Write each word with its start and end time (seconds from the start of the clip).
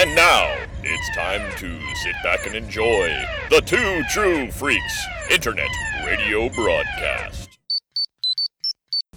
And 0.00 0.14
now, 0.14 0.56
it's 0.82 1.14
time 1.14 1.42
to 1.58 1.78
sit 1.96 2.14
back 2.22 2.46
and 2.46 2.54
enjoy 2.54 3.10
the 3.50 3.60
Two 3.60 4.02
True 4.08 4.50
Freaks 4.50 5.06
Internet 5.30 5.68
Radio 6.06 6.48
Broadcast. 6.48 7.50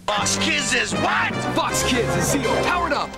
Fox 0.06 0.36
Kids 0.40 0.74
is 0.74 0.92
what? 0.96 1.34
Fox 1.56 1.84
Kids 1.84 2.10
is 2.18 2.36
Zeo 2.36 2.64
powered 2.66 2.92
up. 2.92 3.10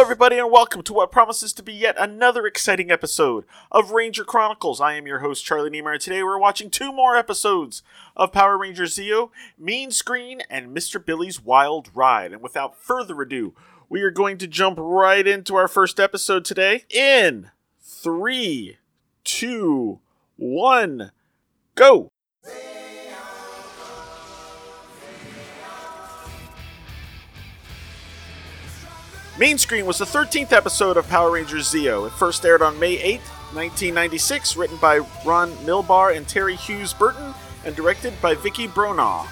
Hello, 0.00 0.06
everybody, 0.06 0.38
and 0.38 0.50
welcome 0.50 0.80
to 0.84 0.94
what 0.94 1.12
promises 1.12 1.52
to 1.52 1.62
be 1.62 1.74
yet 1.74 1.94
another 1.98 2.46
exciting 2.46 2.90
episode 2.90 3.44
of 3.70 3.90
Ranger 3.90 4.24
Chronicles. 4.24 4.80
I 4.80 4.94
am 4.94 5.06
your 5.06 5.18
host, 5.18 5.44
Charlie 5.44 5.68
Niemeyer, 5.68 5.92
and 5.92 6.00
today 6.00 6.22
we're 6.22 6.38
watching 6.38 6.70
two 6.70 6.90
more 6.90 7.16
episodes 7.16 7.82
of 8.16 8.32
Power 8.32 8.56
Rangers 8.56 8.96
Zeo, 8.96 9.28
Mean 9.58 9.90
Screen, 9.90 10.40
and 10.48 10.74
Mr. 10.74 11.04
Billy's 11.04 11.44
Wild 11.44 11.90
Ride. 11.94 12.32
And 12.32 12.40
without 12.40 12.78
further 12.78 13.20
ado, 13.20 13.54
we 13.90 14.00
are 14.00 14.10
going 14.10 14.38
to 14.38 14.46
jump 14.46 14.78
right 14.80 15.26
into 15.26 15.54
our 15.54 15.68
first 15.68 16.00
episode 16.00 16.46
today 16.46 16.84
in 16.88 17.50
three, 17.78 18.78
two, 19.22 20.00
one, 20.36 21.12
go! 21.74 22.08
Mean 29.40 29.56
Screen 29.56 29.86
was 29.86 29.96
the 29.96 30.04
13th 30.04 30.52
episode 30.52 30.98
of 30.98 31.08
Power 31.08 31.30
Rangers 31.30 31.72
Zeo. 31.72 32.06
It 32.06 32.12
first 32.12 32.44
aired 32.44 32.60
on 32.60 32.78
May 32.78 32.98
8, 32.98 33.20
1996, 33.54 34.54
written 34.54 34.76
by 34.76 34.98
Ron 35.24 35.52
Milbauer 35.64 36.14
and 36.14 36.26
Terri 36.26 36.56
Hughes 36.56 36.92
Burton, 36.92 37.32
and 37.64 37.74
directed 37.74 38.12
by 38.20 38.34
Vickie 38.34 38.68
Bronaugh. 38.68 39.26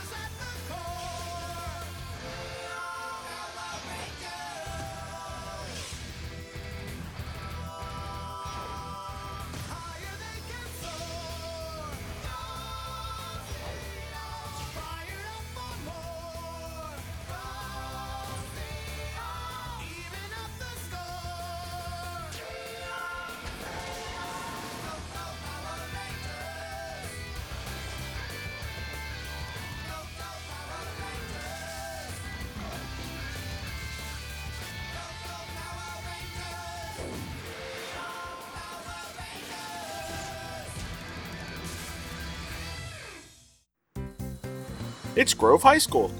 It's 45.18 45.34
Grove 45.34 45.64
High 45.64 45.78
School. 45.78 46.12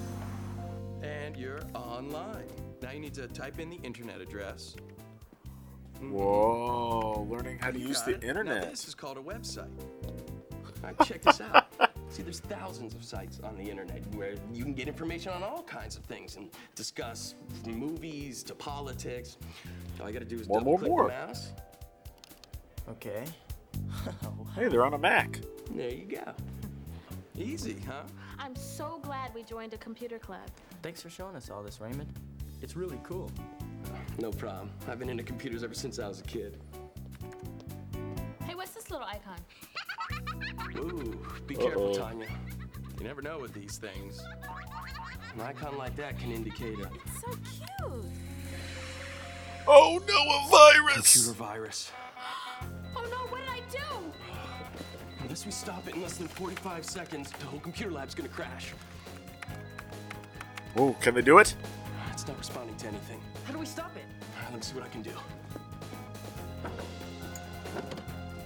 And 1.02 1.36
you're 1.36 1.60
online. 1.72 2.48
Now 2.82 2.90
you 2.90 2.98
need 2.98 3.14
to 3.14 3.28
type 3.28 3.60
in 3.60 3.70
the 3.70 3.76
internet 3.84 4.20
address. 4.20 4.74
Hmm. 6.00 6.10
Whoa, 6.10 7.24
learning 7.30 7.60
how 7.60 7.70
to 7.70 7.78
use 7.78 8.02
the 8.02 8.14
it? 8.14 8.22
Now 8.24 8.28
internet. 8.30 8.70
this 8.70 8.88
is 8.88 8.96
called 8.96 9.16
a 9.16 9.20
website. 9.20 9.70
Now 10.82 11.04
check 11.04 11.22
this 11.22 11.40
out. 11.40 11.66
See, 12.08 12.24
there's 12.24 12.40
thousands 12.40 12.92
of 12.92 13.04
sites 13.04 13.38
on 13.44 13.56
the 13.56 13.62
internet 13.62 14.02
where 14.16 14.34
you 14.52 14.64
can 14.64 14.74
get 14.74 14.88
information 14.88 15.30
on 15.30 15.44
all 15.44 15.62
kinds 15.62 15.96
of 15.96 16.02
things 16.02 16.34
and 16.34 16.50
discuss 16.74 17.36
movies 17.68 18.42
to 18.42 18.54
politics. 18.56 19.36
All 20.00 20.08
you 20.08 20.12
gotta 20.12 20.24
do 20.24 20.40
is 20.40 20.48
More, 20.48 20.58
double 20.58 20.72
more, 20.72 20.78
click 20.80 20.90
more. 20.90 21.02
the 21.04 21.08
mouse. 21.10 21.52
Okay. 22.88 23.22
Hey, 24.56 24.66
they're 24.66 24.84
on 24.84 24.94
a 24.94 24.98
Mac. 24.98 25.38
There 25.70 25.88
you 25.88 26.04
go. 26.06 26.32
Easy, 27.36 27.76
huh? 27.86 28.02
I'm 29.38 29.44
so 29.46 29.54
glad 29.54 29.60
we 29.60 29.62
joined 29.62 29.74
a 29.74 29.78
computer 29.78 30.18
club. 30.18 30.40
Thanks 30.82 31.00
for 31.00 31.10
showing 31.10 31.36
us 31.36 31.50
all 31.50 31.62
this, 31.62 31.80
Raymond. 31.80 32.12
It's 32.60 32.76
really 32.76 32.98
cool. 33.04 33.30
No 34.18 34.30
problem. 34.30 34.70
I've 34.88 34.98
been 34.98 35.08
into 35.08 35.22
computers 35.22 35.62
ever 35.62 35.74
since 35.74 35.98
I 35.98 36.08
was 36.08 36.20
a 36.20 36.24
kid. 36.24 36.60
Hey, 38.44 38.54
what's 38.54 38.72
this 38.72 38.90
little 38.90 39.06
icon? 39.06 39.38
Ooh, 40.76 41.24
be 41.46 41.54
careful, 41.54 41.90
Uh-oh. 41.90 41.94
Tanya. 41.94 42.26
You 42.98 43.04
never 43.04 43.22
know 43.22 43.38
with 43.38 43.52
these 43.54 43.78
things. 43.78 44.20
An 45.34 45.40
icon 45.40 45.78
like 45.78 45.94
that 45.96 46.18
can 46.18 46.32
indicate 46.32 46.76
a 46.78 46.90
It's 47.06 47.20
so 47.20 47.30
cute. 47.30 48.04
Oh 49.68 50.00
no, 50.08 50.14
a 50.14 50.48
virus! 50.50 51.12
computer 51.14 51.38
virus. 51.38 51.92
Oh 52.96 53.06
no, 53.08 53.16
what 53.30 53.40
did 53.40 53.50
I 53.50 53.60
do? 53.70 54.12
Unless 55.22 55.46
we 55.46 55.52
stop 55.52 55.86
it 55.86 55.94
in 55.94 56.02
less 56.02 56.16
than 56.16 56.26
45 56.26 56.84
seconds, 56.84 57.30
the 57.38 57.46
whole 57.46 57.60
computer 57.60 57.92
lab's 57.92 58.14
gonna 58.14 58.28
crash. 58.30 58.72
Oh, 60.80 60.94
can 61.00 61.12
they 61.12 61.22
do 61.22 61.38
it? 61.38 61.56
Ah, 61.98 62.10
it's 62.12 62.26
not 62.28 62.38
responding 62.38 62.76
to 62.76 62.86
anything. 62.86 63.20
How 63.44 63.52
do 63.52 63.58
we 63.58 63.66
stop 63.66 63.96
it? 63.96 64.04
Ah, 64.36 64.44
let 64.44 64.54
me 64.54 64.60
see 64.62 64.76
what 64.76 64.84
I 64.84 64.88
can 64.88 65.02
do. 65.02 65.10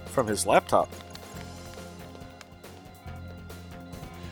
From 0.07 0.25
his 0.25 0.47
laptop. 0.47 0.89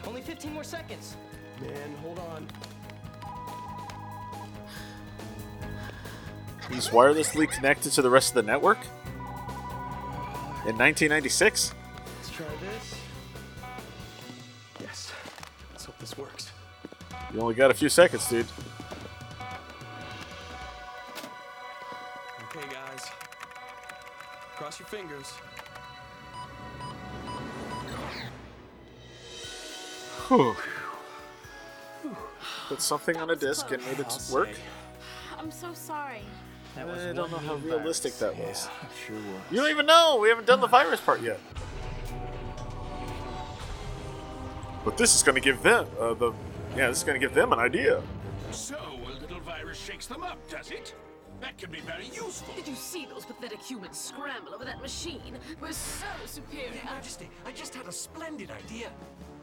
Only 0.07 0.21
15 0.21 0.51
more 0.51 0.63
seconds. 0.63 1.15
Man, 1.61 1.95
hold 2.01 2.17
on. 2.17 2.47
He's 6.71 6.87
wirelessly 6.89 7.47
connected 7.51 7.91
to 7.91 8.01
the 8.01 8.09
rest 8.09 8.29
of 8.29 8.35
the 8.35 8.51
network? 8.51 8.79
In 10.65 10.77
1996? 10.77 11.75
Let's 12.17 12.29
try 12.31 12.45
this. 12.61 13.00
You 17.33 17.39
only 17.39 17.55
got 17.55 17.71
a 17.71 17.73
few 17.73 17.87
seconds, 17.87 18.27
dude. 18.29 18.45
Okay, 22.43 22.67
guys. 22.69 23.09
Cross 24.55 24.79
your 24.79 24.87
fingers. 24.87 25.27
Whew. 30.27 30.55
Put 32.67 32.81
something 32.81 33.17
on 33.17 33.29
a 33.29 33.35
disc 33.35 33.71
and 33.71 33.83
made 33.85 33.99
it 33.99 34.07
I'll 34.09 34.33
work. 34.33 34.53
say. 34.53 34.61
I'm 35.37 35.51
so 35.51 35.73
sorry. 35.73 36.21
That 36.75 36.87
was 36.87 36.99
I 36.99 37.13
don't 37.13 37.31
know 37.31 37.37
how 37.37 37.55
realistic 37.55 38.17
that 38.19 38.35
was. 38.37 38.67
Sure 39.05 39.15
was. 39.15 39.41
You 39.49 39.57
don't 39.57 39.69
even 39.69 39.85
know. 39.85 40.19
We 40.21 40.29
haven't 40.29 40.47
done 40.47 40.61
the 40.61 40.67
virus 40.67 41.01
part 41.01 41.21
yet. 41.21 41.39
But 44.85 44.97
this 44.97 45.15
is 45.15 45.23
going 45.23 45.35
to 45.35 45.41
give 45.41 45.61
them 45.63 45.87
uh, 45.99 46.13
the 46.13 46.33
yeah. 46.75 46.87
This 46.87 46.99
is 46.99 47.03
going 47.03 47.19
to 47.19 47.25
give 47.25 47.35
them 47.35 47.53
an 47.53 47.59
idea. 47.59 48.01
So, 48.51 48.77
a 48.77 49.11
little 49.21 49.39
virus 49.39 49.79
shakes 49.79 50.07
them 50.07 50.23
up, 50.23 50.37
does 50.49 50.71
it? 50.71 50.93
That 51.39 51.57
can 51.57 51.71
be 51.71 51.79
very 51.79 52.05
useful. 52.05 52.53
Did 52.55 52.67
you 52.67 52.75
see 52.75 53.05
those 53.05 53.25
pathetic 53.25 53.61
humans 53.61 53.97
scramble 53.97 54.53
over 54.53 54.63
that 54.63 54.81
machine? 54.81 55.37
We're 55.59 55.71
so 55.71 56.05
superior. 56.25 56.73
Your 56.73 56.83
Majesty, 56.85 57.29
I 57.45 57.51
just 57.51 57.73
had 57.73 57.87
a 57.87 57.91
splendid 57.91 58.51
idea. 58.51 58.91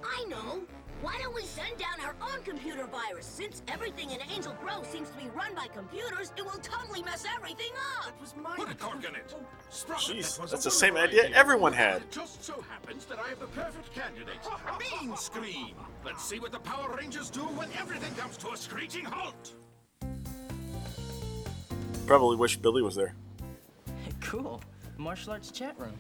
I 0.05 0.25
know. 0.29 0.63
Why 1.01 1.17
don't 1.23 1.35
we 1.35 1.43
send 1.43 1.79
down 1.79 2.01
our 2.05 2.17
own 2.29 2.43
computer 2.43 2.85
virus? 2.87 3.25
Since 3.25 3.63
everything 3.69 4.11
in 4.11 4.19
Angel 4.35 4.53
Grove 4.61 4.85
seems 4.85 5.09
to 5.11 5.17
be 5.17 5.29
run 5.29 5.55
by 5.55 5.69
computers, 5.69 6.33
it 6.37 6.45
will 6.45 6.59
totally 6.61 7.03
mess 7.05 7.25
everything 7.37 7.71
up. 8.03 8.21
was 8.21 8.35
my 8.43 8.57
Put 8.57 8.71
a 8.71 8.75
cork 8.75 9.05
in 9.05 9.15
it. 9.15 9.33
Oh, 9.37 9.41
Sprout, 9.71 10.01
Jeez, 10.01 10.37
that 10.41 10.51
that's 10.51 10.65
the 10.65 10.71
same 10.73 10.95
wonderful 10.95 11.21
idea 11.21 11.37
everyone 11.37 11.73
had. 11.73 12.03
It 12.03 12.11
just 12.11 12.43
so 12.43 12.65
happens 12.69 13.05
that 13.05 13.21
I 13.21 13.29
have 13.29 13.39
the 13.39 13.47
perfect 13.47 13.95
candidate. 13.95 14.39
Oh, 14.45 14.61
oh, 14.69 15.07
mean 15.07 15.17
screen. 15.17 15.75
Let's 16.05 16.25
see 16.25 16.41
what 16.41 16.51
the 16.51 16.59
Power 16.59 16.97
Rangers 16.97 17.31
do 17.31 17.43
when 17.43 17.69
everything 17.79 18.13
comes 18.17 18.37
to 18.39 18.51
a 18.51 18.57
screeching 18.57 19.05
halt. 19.05 19.55
Probably 22.07 22.37
wish 22.37 22.57
Billy 22.57 22.83
was 22.83 22.97
there. 22.97 23.15
Cool. 24.21 24.61
Martial 24.99 25.33
arts 25.33 25.51
chat 25.51 25.79
room. 25.79 25.95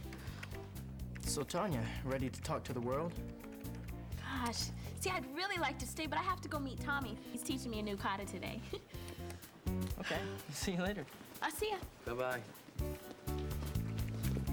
So, 1.22 1.42
Tanya, 1.42 1.82
ready 2.04 2.28
to 2.28 2.42
talk 2.42 2.62
to 2.64 2.74
the 2.74 2.80
world? 2.80 3.12
Gosh. 4.44 4.66
See, 5.08 5.14
I'd 5.14 5.24
really 5.34 5.56
like 5.58 5.78
to 5.78 5.86
stay, 5.86 6.06
but 6.06 6.18
I 6.18 6.22
have 6.22 6.42
to 6.42 6.48
go 6.48 6.58
meet 6.58 6.80
Tommy. 6.80 7.16
He's 7.32 7.42
teaching 7.42 7.70
me 7.70 7.78
a 7.78 7.82
new 7.82 7.96
kata 7.96 8.24
today. 8.26 8.60
Okay, 10.00 10.16
see 10.52 10.72
you 10.72 10.82
later. 10.82 11.04
I'll 11.42 11.50
see 11.50 11.68
ya. 11.70 11.76
Bye 12.06 12.12
bye. 12.12 12.40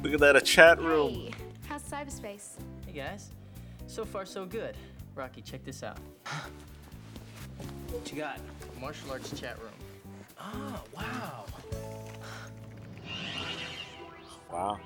Look 0.04 0.14
at 0.14 0.20
that, 0.20 0.36
a 0.36 0.42
chat 0.42 0.82
room. 0.82 1.14
Hey, 1.14 1.32
how's 1.68 1.84
cyberspace? 1.84 2.56
Hey 2.86 2.92
guys. 2.94 3.30
So 3.88 4.04
far, 4.04 4.26
so 4.26 4.46
good. 4.46 4.76
Rocky, 5.14 5.42
check 5.42 5.64
this 5.64 5.84
out. 5.84 6.00
What 7.92 8.12
you 8.12 8.18
got? 8.18 8.40
Martial 8.82 9.12
arts 9.12 9.40
chat 9.40 9.58
room. 9.62 9.72
Oh, 10.40 10.84
wow. 10.94 11.46
Wow. 14.52 14.80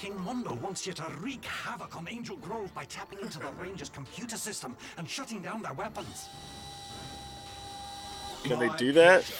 King 0.00 0.18
Mondo 0.24 0.54
wants 0.54 0.86
you 0.86 0.94
to 0.94 1.04
wreak 1.20 1.44
havoc 1.44 1.94
on 1.94 2.08
Angel 2.08 2.34
Grove 2.38 2.72
by 2.72 2.84
tapping 2.86 3.18
into 3.20 3.38
the 3.38 3.50
Rangers' 3.60 3.90
computer 3.90 4.38
system 4.38 4.74
and 4.96 5.06
shutting 5.06 5.42
down 5.42 5.60
their 5.60 5.74
weapons. 5.74 6.30
Can 8.42 8.58
they 8.60 8.70
do 8.78 8.92
that? 8.92 9.30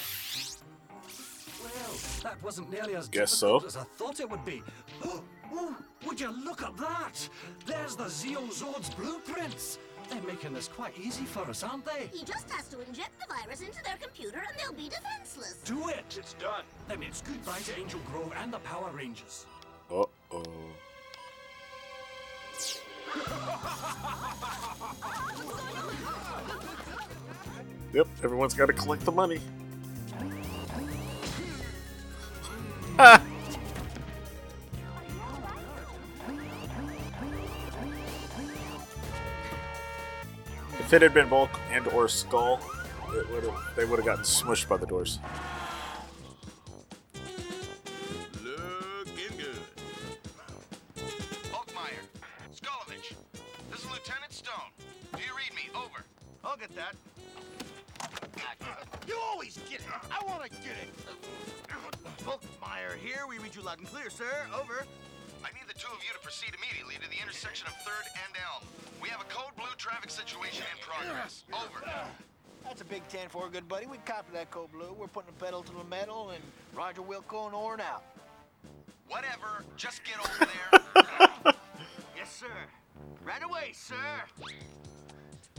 Well, 1.63 1.97
that 2.23 2.43
wasn't 2.43 2.71
nearly 2.71 2.95
as 2.95 3.09
Guess 3.09 3.31
difficult 3.41 3.63
so. 3.63 3.67
as 3.69 3.77
I 3.79 3.85
thought 3.85 4.21
it 4.21 4.29
would 4.29 4.45
be. 4.45 4.63
Oh, 5.03 5.23
oh, 5.55 5.77
would 6.07 6.21
you 6.21 6.31
look 6.45 6.63
at 6.63 6.77
that? 6.77 7.27
There's 7.65 7.97
the 7.97 8.05
Zeo 8.05 8.47
Zord's 8.53 8.91
blueprints. 8.91 9.79
They're 10.11 10.21
making 10.23 10.53
this 10.53 10.69
quite 10.69 10.97
easy 10.99 11.25
for 11.25 11.41
us, 11.49 11.65
aren't 11.65 11.87
they? 11.87 12.11
He 12.13 12.23
just 12.23 12.51
has 12.51 12.69
to 12.69 12.81
inject 12.83 13.19
the 13.19 13.35
virus 13.35 13.63
into 13.63 13.83
their 13.83 13.97
computer 13.97 14.45
and 14.47 14.59
they'll 14.59 14.77
be 14.77 14.91
defenseless. 14.91 15.55
Do 15.65 15.89
it! 15.89 16.05
It's 16.19 16.35
done. 16.35 16.65
Then 16.87 17.03
it's 17.03 17.23
goodbye 17.23 17.61
to 17.61 17.79
Angel 17.79 18.01
Grove 18.13 18.35
and 18.41 18.53
the 18.53 18.59
Power 18.59 18.91
Rangers. 18.95 19.47
Uh 19.91 20.05
oh. 20.33 20.43
Yep, 27.93 28.07
everyone's 28.23 28.55
got 28.55 28.67
to 28.67 28.73
collect 28.73 29.05
the 29.05 29.13
money. 29.13 29.41
If 40.91 40.95
it 40.95 41.03
had 41.03 41.15
been 41.15 41.29
Bulk 41.29 41.51
and 41.71 41.87
or 41.87 42.09
Skull, 42.09 42.59
it 43.15 43.31
would've, 43.31 43.55
they 43.77 43.85
would 43.85 44.01
have 44.01 44.07
gotten 44.07 44.25
smushed 44.25 44.69
by 44.69 44.77
the 44.77 44.87
doors. 44.87 45.21
I 60.41 60.49
want 60.49 60.53
to 60.53 60.59
get 60.65 60.77
it. 60.81 60.89
Bulkmeier 62.25 62.97
here. 62.97 63.27
We 63.29 63.37
read 63.37 63.55
you 63.55 63.61
loud 63.61 63.77
and 63.77 63.87
clear, 63.87 64.09
sir. 64.09 64.25
Over. 64.55 64.87
I 65.45 65.53
need 65.53 65.69
the 65.69 65.75
two 65.75 65.93
of 65.93 66.01
you 66.01 66.15
to 66.15 66.19
proceed 66.21 66.57
immediately 66.57 66.95
to 66.95 67.11
the 67.11 67.21
intersection 67.21 67.67
of 67.67 67.75
3rd 67.85 68.09
and 68.25 68.33
Elm. 68.49 68.65
We 69.03 69.11
have 69.11 69.21
a 69.21 69.25
code 69.25 69.55
blue 69.55 69.69
traffic 69.77 70.09
situation 70.09 70.65
in 70.73 70.81
progress. 70.81 71.45
Over. 71.53 71.85
That's 72.65 72.81
a 72.81 72.87
big 72.87 73.07
10 73.09 73.29
for 73.29 73.51
good 73.51 73.69
buddy. 73.69 73.85
We 73.85 73.99
copy 74.07 74.29
that 74.33 74.51
code 74.51 74.73
blue. 74.73 74.97
We're 74.99 75.09
putting 75.09 75.31
the 75.39 75.45
pedal 75.45 75.63
to 75.63 75.73
the 75.73 75.85
metal, 75.85 76.31
and 76.31 76.43
Roger 76.75 77.03
Wilco 77.03 77.45
and 77.45 77.55
Orn 77.55 77.83
out. 77.83 78.05
Whatever. 79.09 79.67
Just 79.77 80.01
get 80.05 80.17
over 80.21 80.49
there. 80.49 81.53
yes, 82.17 82.33
sir. 82.33 82.47
Right 83.23 83.45
away, 83.45 83.73
sir. 83.75 84.25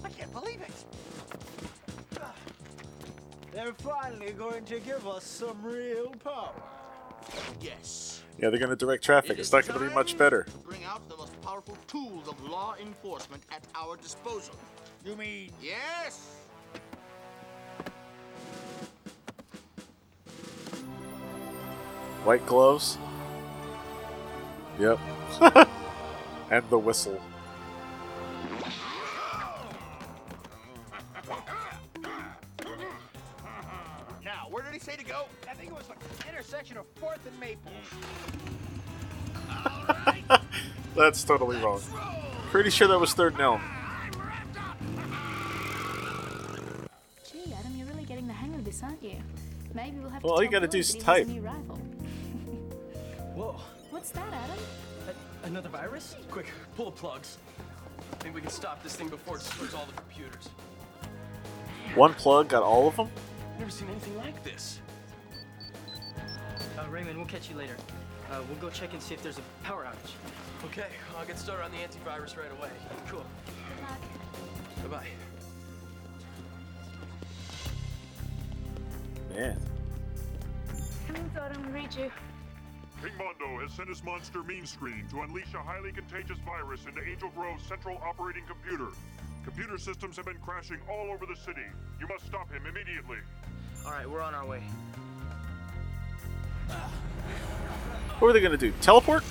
I 0.04 0.10
can't 0.10 0.34
believe 0.34 0.62
it. 0.62 0.74
They're 3.54 3.74
finally 3.74 4.32
going 4.32 4.64
to 4.66 4.80
give 4.80 5.06
us 5.08 5.26
some 5.26 5.62
real 5.62 6.12
power. 6.24 6.54
Yes. 7.60 8.24
Yeah, 8.40 8.50
they're 8.50 8.60
going 8.60 8.70
to 8.70 8.76
direct 8.76 9.04
traffic. 9.04 9.38
It's 9.38 9.52
not 9.52 9.68
going 9.68 9.80
to 9.80 9.88
be 9.88 9.94
much 9.94 10.18
better. 10.18 10.48
Bring 10.64 10.84
out 10.86 11.08
the 11.10 11.18
most 11.18 11.40
powerful 11.42 11.78
tools 11.88 12.28
of 12.28 12.42
law 12.50 12.76
enforcement 12.82 13.44
at 13.52 13.64
our 13.76 13.98
disposal. 13.98 14.56
You 15.06 15.16
mean 15.16 15.52
Yes. 15.62 16.36
White 22.24 22.46
gloves. 22.46 22.98
Yep. 24.80 25.00
and 26.52 26.70
the 26.70 26.78
whistle. 26.78 27.20
4th 37.58 38.02
and 40.32 40.42
That's 40.96 41.24
totally 41.24 41.58
wrong. 41.58 41.82
Pretty 42.52 42.70
sure 42.70 42.88
that 42.88 43.00
was 43.00 43.14
third 43.14 43.34
and 43.34 43.42
Elm. 43.42 43.62
Gee, 47.32 47.54
Adam, 47.58 47.76
you're 47.78 47.88
really 47.88 48.04
getting 48.04 48.28
the 48.28 48.34
hang 48.34 48.54
of 48.56 48.66
this, 48.66 48.84
aren't 48.84 49.02
you? 49.04 49.16
Maybe 49.74 50.00
we'll 50.00 50.10
have 50.10 50.24
Well, 50.24 50.34
to 50.34 50.36
all 50.38 50.44
you 50.44 50.50
gotta 50.50 50.68
do 50.68 50.80
is 50.80 50.94
type. 50.96 51.26
a 51.28 51.30
new 51.30 51.42
rival. 51.42 51.76
Whoa. 53.36 53.56
What's 53.90 54.10
that, 54.12 54.28
Adam? 54.34 54.58
A- 55.44 55.48
another 55.48 55.70
virus? 55.70 56.16
Quick, 56.30 56.48
pull 56.76 56.86
the 56.86 56.92
plugs. 56.92 57.38
I 58.12 58.16
Think 58.24 58.36
we 58.36 58.42
can 58.42 58.50
stop 58.50 58.84
this 58.84 58.96
thing 58.96 59.08
before 59.08 59.38
it 59.38 59.40
destroys 59.44 59.74
all 59.74 59.86
the 59.86 59.94
computers. 59.94 60.50
One 61.96 62.14
plug 62.14 62.50
got 62.50 62.64
all 62.64 62.88
of 62.88 62.96
them? 62.98 63.10
Never 63.60 63.72
seen 63.72 63.90
anything 63.90 64.18
like 64.18 64.44
this. 64.44 64.80
Raymond, 66.92 67.18
we'll 67.18 67.26
catch 67.26 67.50
you 67.50 67.56
later. 67.56 67.78
Uh, 68.30 68.42
we'll 68.50 68.58
go 68.60 68.70
check 68.70 68.92
and 68.92 69.02
see 69.02 69.14
if 69.14 69.24
there's 69.24 69.38
a 69.38 69.42
power 69.64 69.86
outage. 69.86 70.12
Okay, 70.66 70.88
I'll 71.18 71.26
get 71.26 71.40
started 71.40 71.64
on 71.64 71.72
the 71.72 71.78
antivirus 71.78 72.38
right 72.38 72.52
away. 72.60 72.70
Cool. 73.08 73.26
Bye 74.84 74.88
bye. 74.90 75.08
Man. 79.34 79.58
Come 81.08 81.16
in, 81.16 81.30
Zordon, 81.30 81.66
we 81.66 81.72
read 81.72 81.96
you. 81.96 82.12
King 83.02 83.12
Mondo 83.18 83.62
has 83.62 83.72
sent 83.72 83.88
his 83.88 84.04
monster 84.04 84.44
Mean 84.44 84.66
Screen 84.66 85.08
to 85.12 85.22
unleash 85.22 85.54
a 85.56 85.60
highly 85.60 85.94
contagious 85.94 86.38
virus 86.46 86.86
into 86.86 87.02
Angel 87.02 87.30
Grove's 87.30 87.66
central 87.66 87.98
operating 88.06 88.44
computer. 88.46 88.90
Computer 89.46 89.78
systems 89.78 90.18
have 90.18 90.26
been 90.26 90.38
crashing 90.38 90.78
all 90.90 91.10
over 91.10 91.26
the 91.26 91.36
city. 91.36 91.66
You 92.00 92.08
must 92.08 92.26
stop 92.26 92.52
him 92.52 92.66
immediately. 92.66 93.18
All 93.86 93.92
right, 93.92 94.08
we're 94.08 94.22
on 94.22 94.36
our 94.36 94.46
way. 94.46 94.62
What 98.20 98.28
were 98.28 98.34
they 98.34 98.40
going 98.40 98.52
to 98.52 98.58
do? 98.58 98.72
Teleport? 98.82 99.24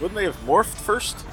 Wouldn't 0.00 0.16
they 0.16 0.24
have 0.24 0.36
morphed 0.44 0.66
first? 0.66 1.24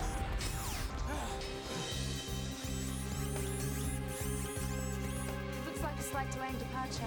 Looks 5.65 5.81
like 5.81 5.99
a 5.99 6.03
slight 6.03 6.31
delay 6.31 6.49
in 6.49 6.57
departure. 6.59 7.05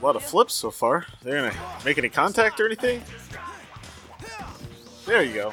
A 0.00 0.04
lot 0.04 0.16
of 0.16 0.22
flips 0.22 0.54
so 0.54 0.70
far. 0.70 1.06
They're 1.22 1.40
going 1.42 1.52
to 1.52 1.58
make 1.84 1.98
any 1.98 2.08
contact 2.08 2.58
or 2.60 2.66
anything? 2.66 3.02
There 5.06 5.22
you 5.22 5.34
go. 5.34 5.52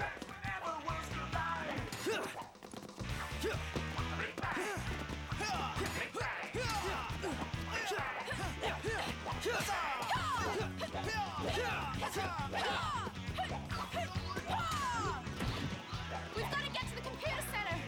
We've 16.36 16.52
got 16.52 16.64
to 16.64 16.72
get 16.72 16.88
to 16.88 16.96
the 16.96 17.02
computer 17.02 17.42
center. 17.52 17.82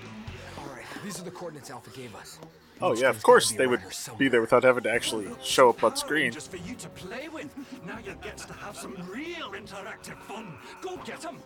All 0.57 0.75
right, 0.75 0.85
these 1.03 1.19
are 1.19 1.23
the 1.23 1.31
coordinates 1.31 1.69
Alpha 1.69 1.91
gave 1.91 2.15
us. 2.15 2.39
Oh, 2.81 2.95
yeah, 2.95 3.09
of 3.09 3.21
course 3.24 3.51
they 3.51 3.67
would 3.67 3.81
be 4.17 4.29
there 4.29 4.39
without 4.41 4.63
having 4.63 4.83
to 4.83 4.91
actually 4.91 5.27
show 5.43 5.69
up 5.69 5.83
on 5.83 5.98
screen. 5.98 6.31
Just 6.31 6.50
for 6.50 6.57
you 6.57 6.75
to 6.75 6.88
play 6.89 7.27
with. 7.27 7.53
Now 7.86 8.00
you 8.00 8.15
get 8.21 8.38
to 8.38 8.53
have 8.53 8.77
some 8.77 8.95
real 9.12 9.51
interactive 9.51 10.17
fun. 10.19 10.53
Go 10.81 10.98
get 10.98 11.24
him. 11.24 11.38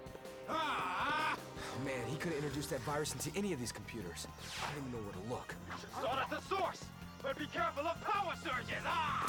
Ah! 0.47 1.35
Man, 1.83 2.05
he 2.07 2.17
could 2.17 2.33
have 2.33 2.43
introduced 2.43 2.69
that 2.69 2.81
virus 2.81 3.13
into 3.13 3.31
any 3.35 3.51
of 3.51 3.59
these 3.59 3.71
computers. 3.71 4.27
I 4.61 4.73
don't 4.75 4.83
even 4.83 4.91
know 4.91 4.99
where 5.05 5.13
to 5.13 5.29
look. 5.33 5.55
Start 5.99 6.19
at 6.19 6.29
the 6.29 6.39
source! 6.55 6.85
But 7.23 7.37
be 7.39 7.47
careful 7.47 7.87
of 7.87 7.99
power 8.03 8.33
surges! 8.43 8.83
Ah! 8.85 9.25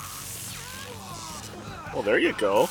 Well, 1.94 2.02
there 2.02 2.18
you 2.18 2.34
go. 2.34 2.68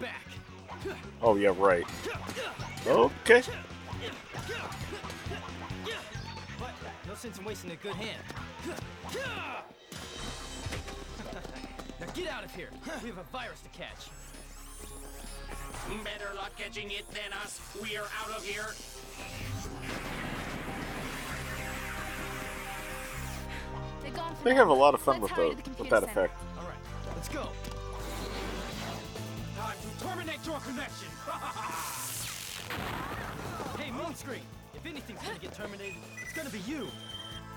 Back. 0.00 0.24
Oh, 1.22 1.36
yeah, 1.36 1.52
right. 1.56 1.86
Okay. 2.86 3.42
But 6.58 6.72
no 7.06 7.14
sense 7.14 7.38
in 7.38 7.44
wasting 7.44 7.70
a 7.70 7.76
good 7.76 7.94
hand. 7.94 8.22
now 12.00 12.06
get 12.14 12.28
out 12.28 12.44
of 12.44 12.54
here. 12.54 12.68
We 13.02 13.08
have 13.10 13.18
a 13.18 13.22
virus 13.32 13.60
to 13.62 13.68
catch. 13.70 14.08
Better 16.02 16.34
luck 16.36 16.52
catching 16.56 16.90
it 16.90 17.08
than 17.10 17.32
us. 17.42 17.60
We 17.82 17.96
are 17.96 18.04
out 18.04 18.36
of 18.36 18.44
here. 18.44 18.66
They're 24.02 24.12
They 24.44 24.54
have 24.54 24.68
a 24.68 24.72
lot 24.72 24.94
of 24.94 25.00
fun 25.00 25.20
Let's 25.20 25.22
with 25.22 25.30
hurry 25.32 25.54
those, 25.54 25.62
the 25.64 25.70
with 25.82 25.90
that 25.90 26.00
center. 26.04 26.12
effect. 26.12 26.34
All 26.58 26.64
right, 26.64 26.74
let's 27.14 27.28
go. 27.28 27.48
Time 30.44 30.60
to 30.60 30.66
connection! 30.66 31.08
Hey, 33.78 33.90
Mean 33.90 34.14
Screen. 34.14 34.40
If 34.74 34.86
anything's 34.86 35.20
gonna 35.22 35.38
get 35.38 35.52
terminated, 35.54 35.96
it's 36.22 36.32
gonna 36.32 36.50
be 36.50 36.60
you. 36.60 36.86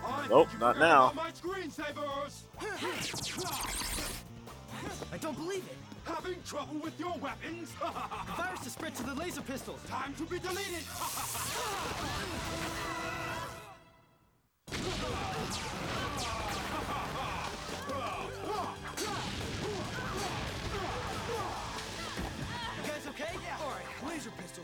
I 0.05 0.27
Nope, 0.27 0.47
not 0.59 0.77
now. 0.79 1.11
My 1.15 1.31
screensavers! 1.31 2.41
I 5.13 5.17
don't 5.17 5.37
believe 5.37 5.65
it. 5.65 5.77
Having 6.05 6.41
trouble 6.45 6.79
with 6.79 6.99
your 6.99 7.13
weapons? 7.17 7.71
The 7.81 8.33
virus 8.43 8.59
has 8.63 8.71
spread 8.71 8.95
to 8.95 9.03
the 9.03 9.13
laser 9.15 9.41
pistols. 9.41 9.79
Time 9.87 10.13
to 10.15 10.23
be 10.23 10.39
deleted! 10.39 10.83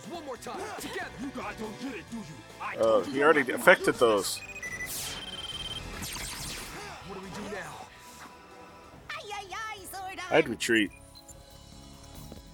One 0.09 0.25
more 0.25 0.37
time. 0.37 0.59
Together. 0.79 1.09
You 1.21 1.31
guys 1.35 1.55
don't 1.59 1.81
get 1.81 1.99
it, 1.99 2.05
do 2.11 2.17
you? 2.17 2.23
I 2.61 2.75
oh, 2.77 2.83
told 2.83 3.07
you 3.07 3.13
he 3.13 3.23
already 3.23 3.39
weapons 3.41 3.61
affected 3.61 3.95
those. 3.95 4.39
What 7.07 7.19
do 7.19 7.21
we 7.21 7.29
do 7.29 7.55
now? 7.55 7.83
I'd 10.33 10.49
retreat. 10.49 10.89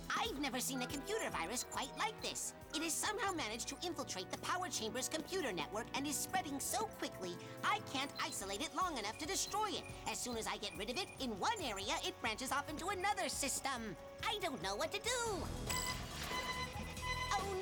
I've 0.09 0.37
never 0.41 0.59
seen 0.59 0.81
a 0.81 0.85
computer 0.85 1.29
virus 1.29 1.65
quite 1.71 1.87
like 1.97 2.19
this. 2.21 2.53
It 2.75 2.83
has 2.83 2.93
somehow 2.93 3.31
managed 3.31 3.69
to 3.69 3.75
infiltrate 3.85 4.29
the 4.31 4.37
power 4.39 4.67
chamber's 4.67 5.07
computer 5.07 5.53
network 5.53 5.85
and 5.95 6.05
is 6.05 6.17
spreading 6.17 6.59
so 6.59 6.89
quickly, 6.99 7.31
I 7.63 7.79
can't 7.93 8.11
isolate 8.21 8.61
it 8.61 8.75
long 8.75 8.97
enough 8.97 9.17
to 9.19 9.25
destroy 9.25 9.69
it. 9.69 9.83
As 10.11 10.19
soon 10.19 10.35
as 10.35 10.45
I 10.45 10.57
get 10.57 10.71
rid 10.77 10.89
of 10.89 10.97
it, 10.97 11.07
in 11.21 11.29
one 11.39 11.57
area, 11.63 11.93
it 12.05 12.19
branches 12.21 12.51
off 12.51 12.69
into 12.69 12.89
another 12.89 13.29
system. 13.29 13.95
I 14.27 14.37
don't 14.41 14.61
know 14.61 14.75
what 14.75 14.91
to 14.91 14.99
do. 14.99 15.88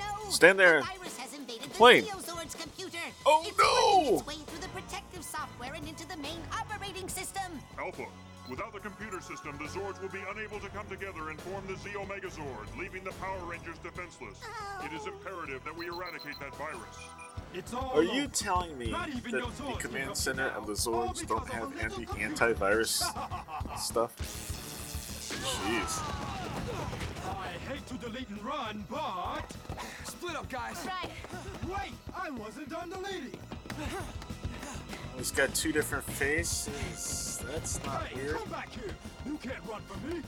Oh 0.02 0.24
no! 0.26 0.30
Stand 0.32 0.60
there 0.60 0.82
The 0.82 0.88
and 0.88 0.98
virus 1.00 1.18
has 1.18 1.34
invaded 1.34 1.62
complain. 1.64 2.04
the 2.04 2.10
Zeozord's 2.12 2.56
computer. 2.56 2.98
Oh, 3.26 3.44
it's 3.46 3.58
no! 3.58 4.02
working 4.02 4.16
its 4.18 4.28
way 4.28 4.46
through 4.48 4.62
the 4.62 4.70
protective 4.70 5.24
software 5.24 5.74
and 5.74 5.88
into 5.88 6.08
the 6.08 6.18
main 6.18 6.40
operating 6.52 7.08
system. 7.10 7.52
Alpha, 7.80 8.06
without 8.50 8.74
the 8.74 8.80
computer 8.80 9.22
system, 9.22 9.58
the 9.58 9.66
Zords 9.66 10.02
will 10.02 10.10
be 10.10 10.22
unable 10.32 10.60
to 10.60 10.70
come 10.70 10.88
together 10.88 11.30
and 11.30 11.40
form 11.42 11.66
the 11.68 11.74
Zeo 11.74 12.06
Megazord, 12.08 12.68
leaving 12.78 13.04
the 13.04 13.12
Power 13.14 13.40
Rangers 13.46 13.78
defenseless. 13.84 14.40
It 14.84 14.94
is 14.94 15.02
oh. 15.06 15.12
imperative 15.14 15.64
that 15.66 15.76
we 15.76 15.88
eradicate 15.88 16.40
that 16.40 16.56
virus. 16.56 16.98
It's 17.54 17.74
all 17.74 17.92
Are 17.96 18.04
you 18.04 18.24
over. 18.24 18.32
telling 18.34 18.78
me 18.78 18.92
Not 18.92 19.08
that 19.08 19.18
even 19.18 19.32
your 19.32 19.42
the 19.42 19.48
Zords 19.64 19.80
can 19.80 19.90
command 19.90 20.04
help 20.06 20.18
center 20.18 20.44
you 20.44 20.50
now. 20.52 20.58
of 20.58 20.68
the 20.68 20.90
All 20.92 21.08
Zords 21.14 21.28
don't 21.28 21.46
because 21.46 21.48
of 21.48 21.54
have 21.54 21.64
a 21.64 21.66
little 21.68 21.82
anti 21.82 22.06
computer. 22.06 22.36
antivirus 22.36 23.78
stuff? 23.80 24.67
Jeez. 25.30 26.02
I 27.30 27.48
hate 27.70 27.86
to 27.88 27.94
delete 27.96 28.30
and 28.30 28.44
run, 28.44 28.86
but... 28.90 29.44
Split 30.06 30.36
up, 30.36 30.50
guys. 30.50 30.86
Right. 30.86 31.12
Wait! 31.68 31.94
I 32.16 32.30
wasn't 32.32 32.70
done 32.70 32.90
deleting! 32.90 33.40
He's 35.18 35.32
got 35.32 35.54
two 35.54 35.72
different 35.72 36.04
faces. 36.06 37.44
That's 37.52 37.84
not 37.84 38.06
Hey, 38.08 38.16
weird. 38.22 38.36
come 38.38 38.50
back 38.50 38.70
here! 38.72 38.96
You 39.26 39.38
can't 39.38 39.64
run 39.70 39.82
from 39.82 40.10
me! 40.10 40.22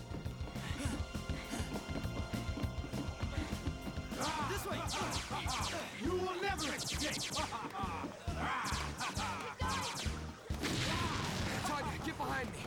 This 4.50 4.66
way. 4.66 4.78
You 6.04 6.12
will 6.12 6.42
never 6.42 6.76
escape! 6.76 7.32
Tanya, 11.68 11.94
get 12.06 12.18
behind 12.18 12.50
me. 12.52 12.60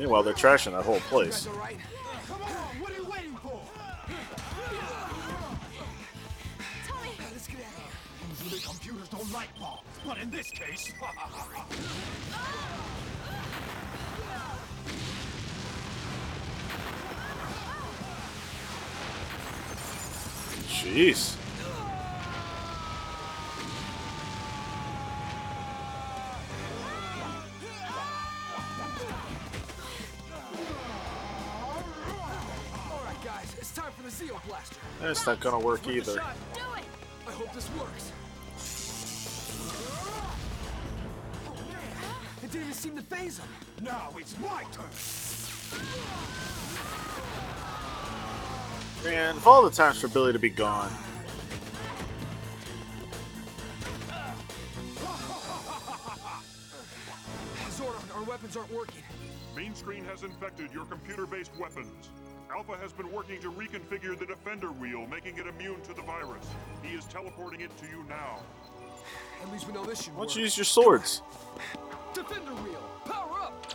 Meanwhile, 0.00 0.22
they're 0.22 0.32
trashing 0.32 0.72
that 0.72 0.86
whole 0.86 0.98
place. 1.00 1.44
Guys 1.44 1.54
all 1.54 1.60
right? 1.60 1.76
Come 2.26 2.40
on, 2.40 2.50
That's 35.10 35.26
not 35.26 35.40
gonna 35.40 35.58
work 35.58 35.88
either. 35.88 36.18
shot. 36.18 36.36
It! 36.54 36.84
I 37.26 37.32
hope 37.32 37.52
this 37.52 37.68
works. 37.76 38.12
Oh 41.48 41.56
it 42.44 42.52
didn't 42.52 42.62
even 42.68 42.72
seem 42.72 42.94
to 42.94 43.02
phase 43.02 43.40
him. 43.40 43.48
now 43.82 44.10
it's 44.16 44.38
my 44.38 44.62
turn! 44.70 44.86
Man, 49.02 49.36
of 49.36 49.48
all 49.48 49.64
the 49.64 49.70
times 49.70 50.00
for 50.00 50.06
Billy 50.06 50.32
to 50.32 50.38
be 50.38 50.48
gone. 50.48 50.90
Zordon, 57.70 58.16
our 58.16 58.22
weapons 58.22 58.56
aren't 58.56 58.72
working. 58.72 59.02
Mean 59.56 59.74
Screen 59.74 60.04
has 60.04 60.22
infected 60.22 60.72
your 60.72 60.84
computer-based 60.84 61.50
weapons. 61.58 62.10
Alpha 62.52 62.76
has 62.78 62.92
been 62.92 63.10
working 63.12 63.40
to 63.40 63.52
reconfigure 63.52 64.18
the 64.18 64.26
Defender 64.26 64.72
wheel, 64.72 65.06
making 65.06 65.38
it 65.38 65.46
immune 65.46 65.80
to 65.82 65.94
the 65.94 66.02
virus. 66.02 66.44
He 66.82 66.96
is 66.96 67.04
teleporting 67.04 67.60
it 67.60 67.70
to 67.78 67.86
you 67.86 68.04
now. 68.08 68.40
At 69.40 69.52
least 69.52 69.68
we 69.68 69.72
know 69.72 69.84
this 69.84 70.02
should 70.02 70.14
Why 70.14 70.24
don't 70.24 70.34
you 70.34 70.42
use 70.42 70.56
your 70.56 70.64
swords? 70.64 71.22
Defender 72.12 72.50
wheel, 72.50 72.82
power 73.04 73.40
up! 73.40 73.72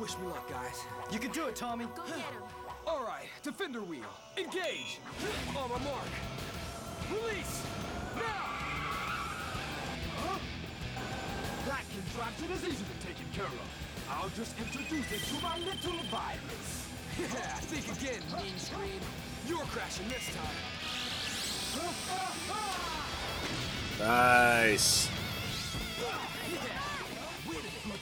Wish 0.00 0.18
me 0.18 0.26
luck, 0.26 0.50
guys. 0.50 0.82
You 1.12 1.20
can 1.20 1.30
do 1.30 1.46
it, 1.46 1.54
Tommy. 1.54 1.84
Go 1.94 2.02
get 2.06 2.16
him. 2.16 2.42
All 2.84 3.04
right, 3.04 3.26
defender 3.44 3.80
wheel, 3.80 4.10
engage! 4.36 4.98
On 5.56 5.70
my 5.70 5.78
mark. 5.78 6.08
Release! 7.12 7.62
Now! 8.16 8.56
That 11.66 11.84
contraption 11.94 12.50
is 12.50 12.64
easily 12.64 12.98
taken 13.00 13.26
care 13.32 13.44
of. 13.44 13.60
I'll 14.10 14.30
just 14.30 14.58
introduce 14.58 15.12
it 15.12 15.20
to 15.36 15.42
my 15.42 15.58
little 15.58 16.02
virus. 16.10 16.95
Yeah, 17.18 17.26
think 17.26 17.86
again, 17.96 18.20
mean 18.36 18.58
screen. 18.58 19.00
You're 19.48 19.64
crashing 19.64 20.08
this 20.08 20.28
time. 20.34 20.76
Nice. 23.98 25.08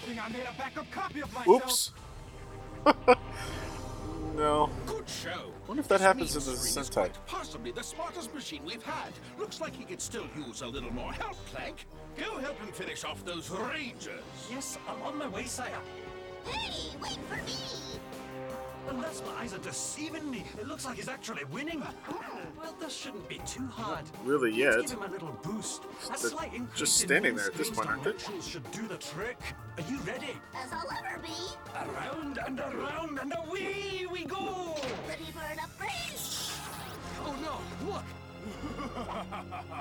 Thing 0.06 0.18
I 0.18 0.28
made 0.28 0.42
a 0.42 0.58
backup 0.58 0.90
copy 0.90 1.22
of 1.22 1.32
myself. 1.32 1.62
Oops. 1.62 1.92
no. 4.36 4.68
Good 4.86 5.08
show. 5.08 5.52
Wonder 5.66 5.80
if 5.80 5.88
that 5.88 6.00
happens 6.00 6.36
in 6.36 6.42
the 6.42 6.50
Mean 6.50 6.58
Screen 6.58 6.82
is 6.82 6.90
Sentai. 6.90 7.10
Possibly 7.26 7.70
the 7.70 7.82
smartest 7.82 8.34
machine 8.34 8.62
we've 8.66 8.82
had. 8.82 9.12
Looks 9.38 9.60
like 9.60 9.74
he 9.74 9.84
could 9.84 10.02
still 10.02 10.26
use 10.36 10.60
a 10.60 10.66
little 10.66 10.92
more 10.92 11.12
help, 11.12 11.36
Klank. 11.46 11.86
Go 12.18 12.38
help 12.38 12.58
him 12.58 12.72
finish 12.72 13.04
off 13.04 13.24
those 13.24 13.48
Rangers. 13.48 14.22
Yes, 14.50 14.78
I'm 14.86 15.00
on 15.02 15.16
my 15.16 15.28
way, 15.28 15.44
sire. 15.44 15.70
Hey, 16.44 16.90
wait 17.00 17.18
for 17.30 17.36
me! 17.36 17.52
Unless 18.88 19.22
my 19.24 19.32
eyes 19.42 19.54
are 19.54 19.58
deceiving 19.58 20.30
me, 20.30 20.44
it 20.58 20.66
looks 20.68 20.84
like 20.84 20.96
he's 20.96 21.08
actually 21.08 21.44
winning. 21.46 21.82
Well, 22.58 22.74
this 22.78 22.94
shouldn't 22.94 23.28
be 23.28 23.40
too 23.46 23.66
hard. 23.68 24.04
Really 24.24 24.50
Let's 24.50 24.76
yet. 24.76 24.80
give 24.90 24.98
him 24.98 25.02
a 25.02 25.12
little 25.12 25.38
boost. 25.42 25.82
A 25.84 26.08
They're 26.08 26.16
slight 26.30 26.54
increase 26.54 26.78
just 26.78 27.00
in 27.02 27.08
standing 27.08 27.36
there 27.36 27.46
at 27.46 27.54
this 27.54 27.70
point, 27.70 27.88
aren't 27.88 28.04
they? 28.04 28.10
directions 28.12 28.46
should 28.46 28.70
do 28.72 28.86
the 28.86 28.96
trick. 28.96 29.38
Are 29.78 29.84
you 29.90 29.98
ready? 30.00 30.36
As 30.54 30.72
I'll 30.72 30.86
ever 30.98 31.18
be. 31.22 31.32
Around 31.74 32.38
and 32.46 32.60
around 32.60 33.18
and 33.18 33.34
away 33.44 34.06
we 34.10 34.24
go! 34.24 34.76
Ready 35.08 35.24
for 35.32 35.40
an 35.40 35.58
upgrade? 35.58 36.20
Oh 37.24 37.34
no, 37.42 37.92
look! 37.92 38.04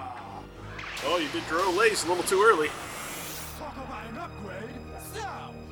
Oh, 1.05 1.17
you 1.17 1.27
did 1.33 1.45
grow 1.49 1.69
lace 1.71 2.05
a 2.05 2.07
little 2.07 2.23
too 2.23 2.41
early. 2.41 2.69
Talk 3.59 3.75
about 3.75 4.09
an 4.09 4.17
upgrade. 4.17 4.69
So, 5.13 5.27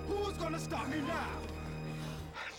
who's 0.10 0.36
gonna 0.38 0.60
stop 0.60 0.90
me 0.90 1.00
now? 1.08 1.30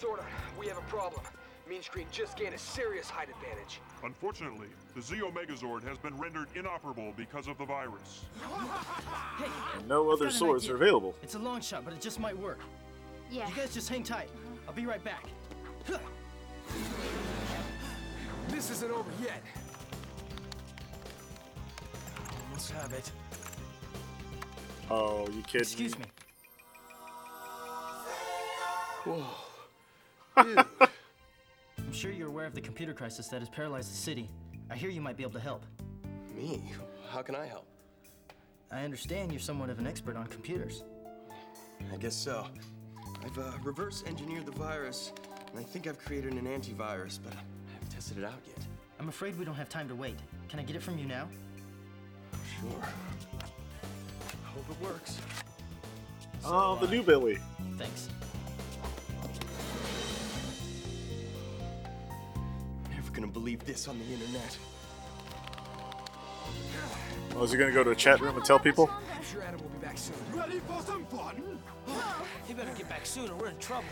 Sorta. 0.01 0.25
We 0.63 0.69
have 0.69 0.79
a 0.79 0.83
problem. 0.83 1.23
Mean 1.69 1.83
Screen 1.83 2.07
just 2.13 2.39
gained 2.39 2.55
a 2.55 2.59
serious 2.59 3.11
height 3.11 3.29
advantage. 3.29 3.81
Unfortunately, 4.05 4.69
the 4.95 5.01
Zeo 5.01 5.33
Megazord 5.35 5.83
has 5.83 5.99
been 5.99 6.17
rendered 6.17 6.47
inoperable 6.55 7.13
because 7.17 7.49
of 7.49 7.59
the 7.59 7.65
virus. 7.65 8.27
Hey, 9.39 9.51
And 9.77 9.89
no 9.89 10.09
other 10.13 10.13
I've 10.13 10.19
got 10.19 10.27
an 10.27 10.39
swords 10.39 10.69
are 10.69 10.77
available. 10.77 11.17
It's 11.21 11.35
a 11.35 11.39
long 11.41 11.61
shot, 11.61 11.85
but 11.85 11.93
it 11.95 12.01
just 12.01 12.21
might 12.21 12.39
work. 12.39 12.61
Yeah. 13.29 13.49
You 13.49 13.57
guys 13.57 13.75
just 13.75 13.89
hang 13.89 14.05
tight. 14.05 14.29
I'll 14.69 14.75
be 14.75 14.87
right 14.87 15.03
back. 15.03 15.25
This 18.49 18.71
isn't 18.71 18.93
over 18.93 19.11
yet. 19.21 19.43
Let's 22.53 22.71
have 22.71 22.93
it. 22.93 23.11
Oh, 24.89 25.27
you 25.33 25.43
kidding 25.43 25.63
Excuse 25.63 25.99
me. 25.99 26.05
Whoa. 29.05 29.25
I'm 30.37 31.93
sure 31.93 32.11
you're 32.11 32.29
aware 32.29 32.47
of 32.47 32.55
the 32.55 32.61
computer 32.61 32.95
crisis 32.95 33.29
that 33.29 33.41
has 33.41 33.49
paralyzed 33.49 33.91
the 33.91 33.97
city. 33.97 34.29
I 34.71 34.77
hear 34.77 34.91
you 34.91 35.01
might 35.01 35.17
be 35.17 35.23
able 35.23 35.33
to 35.33 35.41
help. 35.41 35.65
Me? 36.35 36.63
How 37.11 37.23
can 37.23 37.35
I 37.35 37.47
help? 37.47 37.67
I 38.71 38.85
understand 38.85 39.31
you're 39.31 39.41
somewhat 39.41 39.69
of 39.69 39.79
an 39.79 39.87
expert 39.87 40.17
on 40.17 40.27
computers. 40.29 40.85
I 41.93 41.97
guess 41.97 42.15
so. 42.15 42.47
I've 43.25 43.39
uh, 43.39 43.53
reverse 43.63 44.03
engineered 44.07 44.47
the 44.47 44.53
virus, 44.53 45.13
and 45.51 45.61
I 45.61 45.63
think 45.63 45.87
I've 45.87 45.99
created 45.99 46.33
an 46.33 46.47
antivirus, 46.47 47.19
but 47.23 47.35
I 47.35 47.73
haven't 47.75 47.91
tested 47.91 48.19
it 48.19 48.25
out 48.25 48.41
yet. 48.47 48.59
I'm 48.99 49.09
afraid 49.09 49.39
we 49.39 49.45
don't 49.45 49.55
have 49.55 49.69
time 49.69 49.89
to 49.89 49.95
wait. 49.95 50.17
Can 50.49 50.59
I 50.59 50.63
get 50.63 50.77
it 50.77 50.83
from 50.83 50.97
you 50.99 51.07
now? 51.07 51.29
Sure. 52.61 52.83
I 52.83 54.49
hope 54.55 54.65
it 54.71 54.83
works. 54.83 55.19
Oh, 56.45 56.77
the 56.77 56.89
new 56.89 57.03
Billy. 57.03 57.39
Thanks. 57.77 58.09
Gonna 63.23 63.33
believe 63.33 63.65
this 63.65 63.87
on 63.87 63.99
the 64.01 64.05
internet. 64.07 64.59
Oh, 67.37 67.45
is 67.45 67.53
he 67.53 67.59
gonna 67.59 67.71
go 67.71 67.85
to 67.85 67.91
a 67.91 67.95
chat 67.95 68.21
room 68.21 68.37
and 68.37 68.45
tell 68.45 68.59
people? 68.59 68.91
I'm 69.15 69.23
sure 69.23 69.43
Adam 69.43 69.61
will 69.63 69.69
be 69.69 69.79
back 69.79 69.97
soon. 69.97 70.17
Ready 70.33 70.59
for 70.59 70.83
some 70.83 71.05
fun? 71.07 71.59
You 72.49 72.55
better 72.57 72.73
get 72.73 72.89
back 72.89 73.07
soon 73.07 73.31
or 73.31 73.37
we're 73.37 73.49
in 73.49 73.59
trouble. 73.59 73.85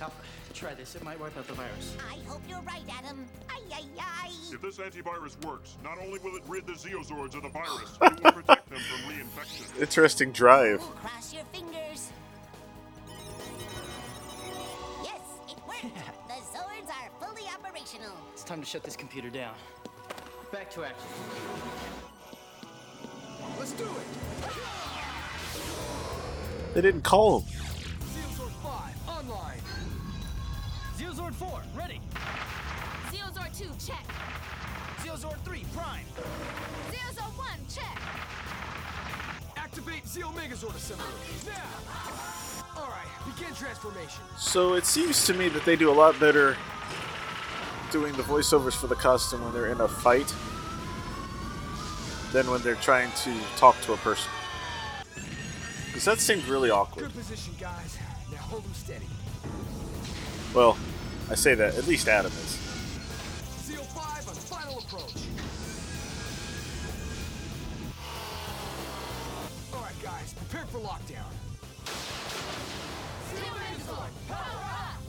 Now, 0.00 0.10
try 0.54 0.72
this. 0.72 0.94
It 0.94 1.04
might 1.04 1.20
wipe 1.20 1.36
out 1.36 1.46
the 1.46 1.52
virus. 1.52 1.94
I 2.10 2.26
hope 2.26 2.40
you're 2.48 2.62
right, 2.62 2.82
Adam. 2.90 3.26
Ay, 3.50 3.60
ay, 3.74 3.84
ay. 4.00 4.32
If 4.50 4.62
this 4.62 4.78
antivirus 4.78 5.44
works, 5.44 5.76
not 5.84 5.98
only 5.98 6.18
will 6.20 6.36
it 6.36 6.42
rid 6.48 6.66
the 6.66 6.72
Zeozords 6.72 7.34
of 7.34 7.42
the 7.42 7.50
virus, 7.50 7.98
it 8.02 8.24
will 8.24 8.32
protect 8.32 8.70
them 8.70 8.78
from 8.80 9.12
reinfection. 9.12 9.80
Interesting 9.80 10.32
drive. 10.32 10.80
Cross 10.80 11.34
your 11.34 11.44
fingers. 11.52 12.12
Yes, 15.04 15.20
it 15.48 15.58
worked. 15.68 16.08
the 16.58 16.64
Zords 16.64 16.90
are 16.90 17.10
fully 17.26 17.48
operational. 17.48 18.16
It's 18.32 18.44
time 18.44 18.60
to 18.60 18.66
shut 18.66 18.82
this 18.82 18.96
computer 18.96 19.30
down. 19.30 19.54
Back 20.52 20.70
to 20.72 20.84
action. 20.84 21.06
Let's 23.58 23.72
do 23.72 23.84
it! 23.84 23.90
They 26.74 26.80
didn't 26.80 27.02
call 27.02 27.40
him. 27.40 27.48
Zeozord 28.00 28.52
5, 28.62 29.08
online! 29.08 29.60
Zeozord 30.96 31.34
4, 31.34 31.62
ready! 31.76 32.00
Zeozord 33.10 33.56
2, 33.58 33.64
check. 33.84 34.04
Zeozord 34.98 35.38
3, 35.44 35.64
prime! 35.74 36.04
Zeozord 36.90 37.36
1, 37.36 37.48
check. 37.68 37.98
Activate 39.56 40.04
Zeo 40.04 40.32
Megazord 40.34 40.76
assembly. 40.76 41.06
Now! 41.46 42.80
Alright, 42.80 43.08
begin 43.17 43.17
transformation. 43.17 43.17
So 44.36 44.74
it 44.74 44.84
seems 44.84 45.26
to 45.26 45.34
me 45.34 45.48
that 45.48 45.64
they 45.64 45.76
do 45.76 45.90
a 45.90 45.92
lot 45.92 46.18
better 46.18 46.56
doing 47.90 48.12
the 48.14 48.22
voiceovers 48.22 48.74
for 48.74 48.86
the 48.86 48.94
costume 48.94 49.42
when 49.44 49.52
they're 49.52 49.68
in 49.68 49.80
a 49.80 49.88
fight 49.88 50.32
than 52.32 52.50
when 52.50 52.62
they're 52.62 52.74
trying 52.76 53.10
to 53.12 53.34
talk 53.56 53.80
to 53.82 53.92
a 53.94 53.96
person. 53.98 54.30
Because 55.86 56.04
that 56.04 56.18
seemed 56.20 56.44
really 56.46 56.70
awkward. 56.70 57.04
Good 57.04 57.14
position, 57.14 57.54
guys. 57.58 57.98
Now 58.30 58.38
hold 58.38 58.64
them 58.64 58.74
steady. 58.74 59.06
Well, 60.54 60.76
I 61.30 61.34
say 61.34 61.54
that, 61.54 61.76
at 61.76 61.86
least 61.86 62.08
Adam 62.08 62.32
is. 62.32 62.58
Zeo 63.66 63.84
5 63.84 64.28
on 64.28 64.34
final 64.34 64.78
approach. 64.78 65.14
Alright, 69.74 70.02
guys, 70.02 70.34
prepare 70.34 70.66
for 70.66 70.78
lockdown. 70.78 71.47
Zeo 73.88 73.96
power 74.28 74.60
up. 74.70 75.02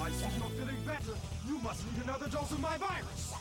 I 0.00 0.10
see 0.10 0.26
you're 0.38 0.50
feeling 0.50 0.82
better. 0.86 1.14
You 1.46 1.58
must 1.58 1.84
need 1.86 2.04
another 2.04 2.28
dose 2.28 2.52
of 2.52 2.60
my 2.60 2.76
virus. 2.76 3.32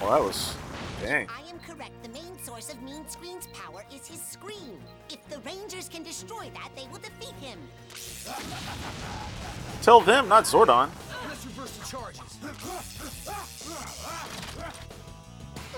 Well, 0.00 0.10
that 0.10 0.22
was. 0.22 0.56
Dang. 1.02 1.28
I 1.28 1.40
am 1.50 1.58
correct. 1.60 2.02
The 2.02 2.08
main 2.10 2.38
source 2.42 2.70
of 2.72 2.80
Mean 2.82 3.08
Screen's 3.08 3.46
power 3.48 3.84
is 3.94 4.06
his 4.06 4.22
screen. 4.22 4.78
If 5.10 5.26
the 5.28 5.38
Rangers 5.40 5.88
can 5.88 6.02
destroy 6.02 6.50
that, 6.54 6.70
they 6.76 6.86
will 6.90 6.98
defeat 6.98 7.34
him. 7.40 7.58
Tell 9.82 10.00
them, 10.00 10.28
not 10.28 10.44
Zordon. 10.44 10.90
Let's 11.28 11.46
reverse 11.46 11.76
the 11.78 11.86
charges. 11.86 12.20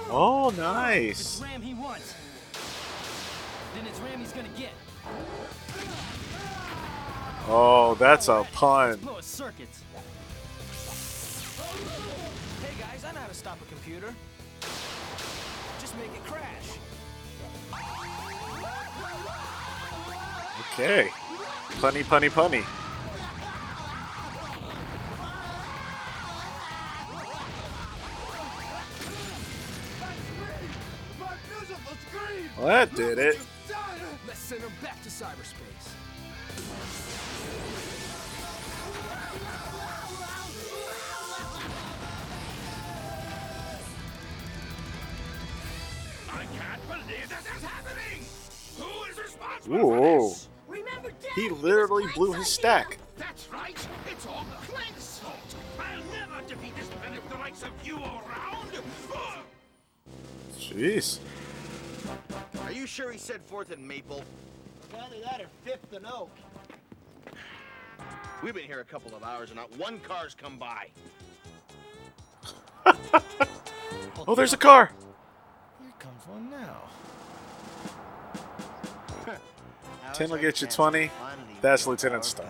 Oh, 0.09 0.51
nice. 0.57 1.43
Oh, 7.49 7.95
that's 7.95 8.29
a 8.29 8.45
pun. 8.53 8.99
Hey 8.99 9.09
guys, 12.81 13.05
I 13.05 13.13
know 13.13 13.21
how 13.21 13.29
to 13.29 13.35
stop 13.35 13.59
a 13.63 13.65
computer. 13.67 14.13
Just 15.79 15.97
make 15.97 16.07
it 16.07 16.25
crash. 16.25 16.79
Okay. 20.73 21.09
Punny, 21.81 22.03
punny, 22.03 22.31
punny. 22.31 22.65
My 31.21 31.37
beautiful 31.49 31.97
screen! 32.09 32.51
Well, 32.59 32.67
that 32.67 32.95
did 32.95 33.19
it. 33.19 33.39
Let's 34.49 34.63
send 34.63 34.71
him 34.71 34.79
back 34.81 35.03
to 35.03 35.09
cyberspace. 35.09 35.89
I 46.31 46.45
can't 46.45 46.87
believe 46.87 47.29
this 47.29 47.57
is 47.57 47.65
happening! 47.65 48.25
Who 48.79 49.11
is 49.11 49.19
responsible 49.19 49.79
for 49.79 50.29
this? 50.29 50.49
Remember, 50.69 51.11
Dad, 51.11 51.33
He 51.35 51.49
literally 51.49 52.05
Klank's 52.05 52.17
blew 52.17 52.33
his 52.35 52.47
stack. 52.47 52.99
That's 53.17 53.51
right! 53.53 53.89
It's 54.09 54.27
all 54.29 54.47
Klank's 54.69 55.19
fault! 55.19 55.57
I'll 55.81 56.05
never 56.13 56.47
defeat 56.47 56.77
this 56.77 56.87
planet 56.87 57.21
with 57.21 57.33
the 57.33 57.39
likes 57.39 57.65
of 57.65 57.71
you 57.85 57.97
around! 57.97 58.71
Jeez. 60.57 61.19
Are 62.67 62.73
you 62.73 62.85
sure 62.85 63.13
he 63.13 63.19
said 63.19 63.41
fourth 63.45 63.71
and 63.71 63.87
Maple? 63.87 64.25
Either 64.93 65.21
that 65.25 65.41
or 65.41 65.47
fifth 65.65 65.93
and 65.93 66.05
oak. 66.05 66.33
We've 68.43 68.55
been 68.55 68.65
here 68.65 68.81
a 68.81 68.85
couple 68.85 69.15
of 69.15 69.23
hours 69.23 69.51
and 69.51 69.57
not 69.57 69.75
one 69.79 70.01
car's 70.01 70.35
come 70.35 70.59
by. 70.59 70.89
Oh, 74.29 74.35
there's 74.35 74.53
a 74.53 74.57
car. 74.57 74.91
Here 75.81 75.93
comes 76.01 76.27
one 76.27 76.51
now. 76.51 76.83
Ten 80.15 80.31
will 80.31 80.39
get 80.39 80.61
you 80.61 80.67
20. 80.67 81.13
That's 81.61 81.87
Lieutenant 81.87 82.25
Stone. 82.25 82.49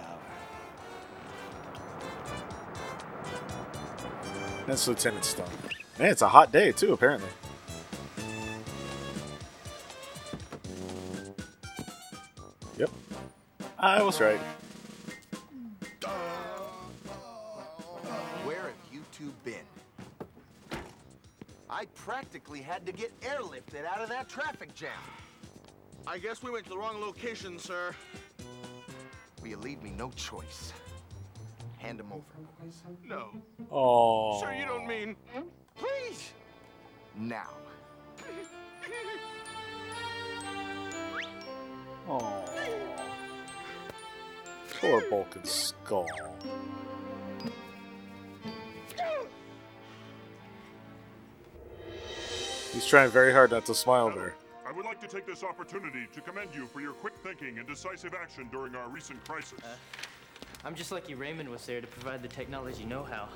That's 4.66 4.88
Lieutenant 4.88 5.26
Stone. 5.26 5.50
Man, 5.98 6.10
it's 6.10 6.22
a 6.22 6.28
hot 6.28 6.50
day, 6.50 6.72
too, 6.72 6.94
apparently. 6.94 7.28
I 13.78 14.02
was 14.02 14.20
right. 14.20 14.40
Where 18.44 18.62
have 18.62 18.74
you 18.92 19.02
two 19.12 19.32
been? 19.44 19.54
I 21.70 21.86
practically 21.94 22.60
had 22.60 22.84
to 22.86 22.92
get 22.92 23.18
airlifted 23.20 23.84
out 23.86 24.00
of 24.00 24.08
that 24.08 24.28
traffic 24.28 24.74
jam. 24.74 24.90
I 26.06 26.18
guess 26.18 26.42
we 26.42 26.50
went 26.50 26.64
to 26.64 26.70
the 26.70 26.78
wrong 26.78 27.00
location, 27.00 27.58
sir. 27.58 27.94
Will 29.40 29.48
you 29.48 29.56
leave 29.56 29.82
me 29.82 29.90
no 29.90 30.10
choice? 30.10 30.72
Hand 31.78 32.00
him 32.00 32.12
over. 32.12 32.24
No. 33.04 33.30
Oh. 33.70 34.40
Sir, 34.40 34.52
you 34.54 34.64
don't 34.64 34.86
mean. 34.86 35.16
Please. 35.76 36.32
Now. 37.16 37.50
Oh. 42.08 42.45
Poor 44.86 45.00
Bulk 45.10 45.34
and 45.34 45.44
Skull. 45.44 46.06
He's 52.72 52.86
trying 52.86 53.10
very 53.10 53.32
hard 53.32 53.50
not 53.50 53.66
to 53.66 53.74
smile 53.74 54.10
there. 54.10 54.36
I 54.64 54.70
would 54.70 54.84
like 54.84 55.00
to 55.00 55.08
take 55.08 55.26
this 55.26 55.42
opportunity 55.42 56.06
to 56.12 56.20
commend 56.20 56.50
you 56.54 56.66
for 56.66 56.80
your 56.80 56.92
quick 56.92 57.14
thinking 57.24 57.58
and 57.58 57.66
decisive 57.66 58.14
action 58.14 58.48
during 58.52 58.76
our 58.76 58.88
recent 58.88 59.24
crisis. 59.24 59.58
Uh, 59.64 59.74
I'm 60.64 60.76
just 60.76 60.92
lucky 60.92 61.14
Raymond 61.14 61.48
was 61.48 61.66
there 61.66 61.80
to 61.80 61.86
provide 61.88 62.22
the 62.22 62.28
technology 62.28 62.84
know-how. 62.84 63.28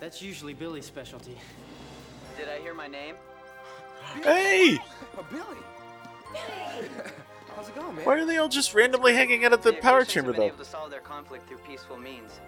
That's 0.00 0.20
usually 0.20 0.52
Billy's 0.52 0.84
specialty. 0.84 1.38
Did 2.36 2.50
I 2.50 2.58
hear 2.58 2.74
my 2.74 2.88
name? 2.88 3.14
Hey! 4.22 4.78
Oh, 5.16 5.24
Billy. 5.30 6.42
How's 7.58 7.68
it 7.70 7.74
going, 7.74 7.96
man? 7.96 8.04
Why 8.04 8.14
are 8.20 8.24
they 8.24 8.36
all 8.36 8.48
just 8.48 8.72
randomly 8.72 9.14
hanging 9.14 9.44
out 9.44 9.52
at 9.52 9.62
the 9.62 9.72
The 9.72 9.78
power 9.78 10.02
Aquitians 10.02 10.08
chamber 10.10 10.28
have 10.28 10.36
been 10.36 10.42
though? 10.42 10.54
able 10.54 10.58
to 10.58 10.64
solve 10.64 10.92
their 10.92 11.00
conflict 11.00 11.48
through 11.48 11.58
peaceful 11.66 11.96
means. 11.96 12.38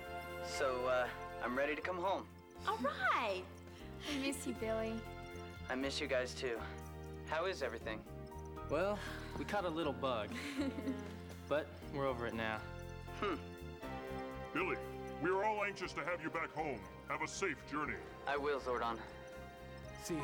So, 0.46 0.86
uh, 0.86 1.08
I'm 1.44 1.58
ready 1.58 1.74
to 1.74 1.80
come 1.82 1.96
home. 1.96 2.22
All 2.68 2.78
right. 2.80 3.42
I 4.08 4.24
miss 4.24 4.46
you, 4.46 4.54
Billy. 4.60 4.94
I 5.68 5.74
miss 5.74 6.00
you 6.00 6.06
guys 6.06 6.32
too. 6.32 6.56
How 7.28 7.46
is 7.46 7.60
everything? 7.60 7.98
Well, 8.70 9.00
we 9.36 9.44
caught 9.44 9.64
a 9.64 9.68
little 9.68 9.92
bug, 9.92 10.28
but 11.48 11.66
we're 11.92 12.06
over 12.06 12.28
it 12.28 12.34
now. 12.34 12.58
Hmm. 13.20 13.34
Billy, 14.54 14.76
we 15.24 15.30
are 15.30 15.44
all 15.44 15.64
anxious 15.64 15.92
to 15.94 16.04
have 16.04 16.22
you 16.22 16.30
back 16.30 16.54
home. 16.54 16.78
Have 17.08 17.22
a 17.22 17.26
safe 17.26 17.56
journey. 17.68 17.94
I 18.28 18.36
will, 18.36 18.60
Zordon. 18.60 18.96
See 20.04 20.14
ya. 20.14 20.20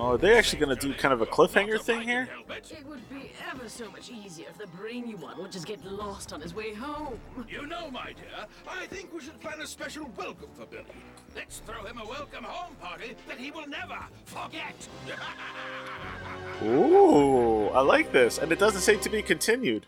Oh, 0.00 0.12
are 0.12 0.16
they 0.16 0.38
actually 0.38 0.60
gonna 0.60 0.76
do 0.76 0.94
kind 0.94 1.12
of 1.12 1.22
a 1.22 1.26
cliffhanger 1.26 1.80
thing 1.80 2.02
here? 2.02 2.28
It 2.70 2.86
would 2.86 3.10
be 3.10 3.32
ever 3.50 3.68
so 3.68 3.90
much 3.90 4.10
easier 4.10 4.46
if 4.48 4.56
the 4.56 4.68
brainy 4.68 5.16
one 5.16 5.36
would 5.42 5.50
just 5.50 5.66
get 5.66 5.84
lost 5.84 6.32
on 6.32 6.40
his 6.40 6.54
way 6.54 6.72
home. 6.72 7.18
You 7.48 7.66
know, 7.66 7.90
my 7.90 8.12
dear, 8.12 8.46
I 8.68 8.86
think 8.86 9.12
we 9.12 9.20
should 9.20 9.40
plan 9.40 9.60
a 9.60 9.66
special 9.66 10.08
welcome 10.16 10.50
for 10.54 10.66
Billy. 10.66 10.84
Let's 11.34 11.58
throw 11.66 11.82
him 11.82 11.98
a 11.98 12.06
welcome 12.06 12.44
home 12.44 12.76
party 12.76 13.16
that 13.26 13.38
he 13.38 13.50
will 13.50 13.66
never 13.66 13.98
forget. 14.24 14.88
Ooh, 16.62 17.66
I 17.70 17.80
like 17.80 18.12
this, 18.12 18.38
and 18.38 18.52
it 18.52 18.60
doesn't 18.60 18.82
say 18.82 18.98
to 18.98 19.10
be 19.10 19.20
continued. 19.20 19.84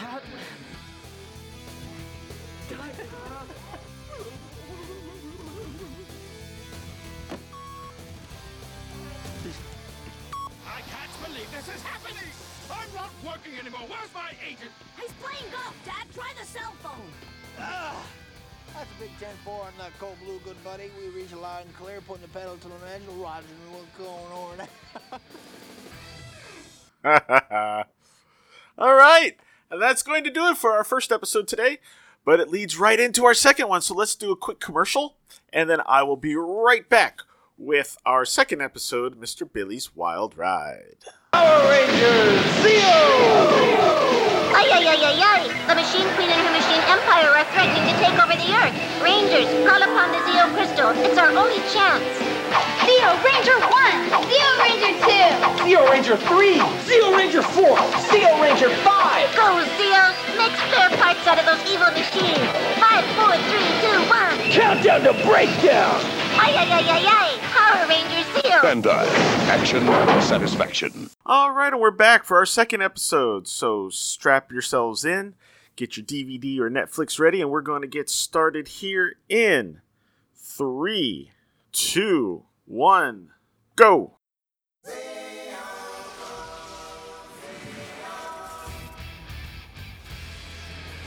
I 0.00 0.20
working 13.50 13.66
anymore. 13.66 13.88
Where's 13.88 14.14
my 14.14 14.30
agent? 14.46 14.70
He's 15.00 15.12
playing 15.12 15.52
golf, 15.52 15.74
Dad. 15.84 16.06
Try 16.14 16.32
the 16.38 16.46
cell 16.46 16.72
phone. 16.82 17.10
Ah, 17.58 18.06
that's 18.74 18.88
a 18.96 19.00
big 19.00 19.10
10 19.18 19.28
4 19.44 19.64
on 19.64 19.72
that 19.78 19.92
cold 19.98 20.16
blue, 20.24 20.40
good 20.44 20.62
buddy. 20.64 20.90
We 20.98 21.08
reach 21.08 21.32
loud 21.32 21.64
and 21.66 21.74
clear, 21.76 22.00
putting 22.00 22.22
the 22.22 22.28
pedal 22.28 22.56
to 22.56 22.68
the 22.68 22.74
metal. 22.84 23.14
Roger, 23.16 23.46
what's 23.70 23.96
going 23.98 24.32
on? 27.04 27.84
All 28.78 28.94
right, 28.94 29.36
and 29.70 29.80
that's 29.82 30.02
going 30.02 30.24
to 30.24 30.30
do 30.30 30.46
it 30.46 30.56
for 30.56 30.72
our 30.72 30.84
first 30.84 31.12
episode 31.12 31.48
today. 31.48 31.78
But 32.24 32.38
it 32.38 32.50
leads 32.50 32.78
right 32.78 33.00
into 33.00 33.24
our 33.24 33.32
second 33.34 33.68
one, 33.68 33.80
so 33.80 33.94
let's 33.94 34.14
do 34.14 34.30
a 34.30 34.36
quick 34.36 34.60
commercial, 34.60 35.16
and 35.54 35.70
then 35.70 35.80
I 35.86 36.02
will 36.02 36.18
be 36.18 36.36
right 36.36 36.86
back 36.86 37.20
with 37.56 37.96
our 38.04 38.26
second 38.26 38.60
episode, 38.60 39.18
Mr. 39.18 39.50
Billy's 39.50 39.96
Wild 39.96 40.36
Ride. 40.36 40.98
Power 41.32 41.62
Rangers 41.70 42.42
Ay, 44.50 44.66
ay, 44.66 44.82
ay, 44.82 44.98
ay, 44.98 45.18
ay! 45.22 45.42
The 45.70 45.78
Machine 45.78 46.10
Queen 46.18 46.26
and 46.26 46.42
her 46.42 46.50
Machine 46.50 46.82
Empire 46.90 47.30
are 47.38 47.46
threatening 47.54 47.86
to 47.86 47.94
take 48.02 48.18
over 48.18 48.34
the 48.34 48.50
Earth. 48.50 48.74
Rangers, 48.98 49.46
call 49.62 49.78
upon 49.78 50.10
the 50.10 50.18
Zeo 50.26 50.50
Crystal. 50.58 50.90
It's 51.06 51.14
our 51.22 51.30
only 51.30 51.62
chance. 51.70 52.02
Zeo 52.82 53.14
Ranger 53.22 53.62
1! 53.62 54.26
Zeo 54.26 54.50
Ranger 54.58 54.92
2! 55.06 55.70
Zeo 55.70 55.82
Ranger 55.86 56.16
3! 56.18 56.58
Zeo 56.90 57.14
Ranger 57.14 57.42
4! 57.42 57.78
Zeo 58.10 58.32
Ranger 58.42 58.70
5! 58.82 59.36
Go, 59.38 59.62
Zeos! 59.78 60.16
Make 60.34 60.54
spare 60.66 60.90
parts 60.98 61.22
out 61.30 61.38
of 61.38 61.46
those 61.46 61.62
evil 61.70 61.94
machines! 61.94 62.42
Five, 62.82 63.06
four, 63.14 63.38
three, 63.46 63.70
two, 63.78 63.98
one! 64.10 64.34
Countdown 64.50 65.06
to 65.06 65.14
breakdown! 65.22 65.94
Ay, 66.42 66.58
ay, 66.58 66.68
ay, 66.74 66.86
ay, 66.90 67.04
ay! 67.06 67.29
Power 68.60 68.74
Rangers 68.74 68.84
Zeo! 68.84 69.06
Bandai. 69.06 69.06
Action 69.48 69.86
satisfaction. 70.22 71.10
All 71.26 71.52
right, 71.52 71.72
and 71.72 71.80
we're 71.80 71.90
back 71.90 72.24
for 72.24 72.36
our 72.36 72.46
second 72.46 72.82
episode. 72.82 73.48
So 73.48 73.88
strap 73.90 74.52
yourselves 74.52 75.04
in, 75.04 75.34
get 75.76 75.96
your 75.96 76.04
DVD 76.04 76.58
or 76.58 76.70
Netflix 76.70 77.18
ready, 77.18 77.40
and 77.40 77.50
we're 77.50 77.62
going 77.62 77.82
to 77.82 77.88
get 77.88 78.10
started 78.10 78.68
here 78.68 79.14
in 79.28 79.80
three, 80.34 81.30
two, 81.72 82.44
one, 82.66 83.30
go. 83.76 84.16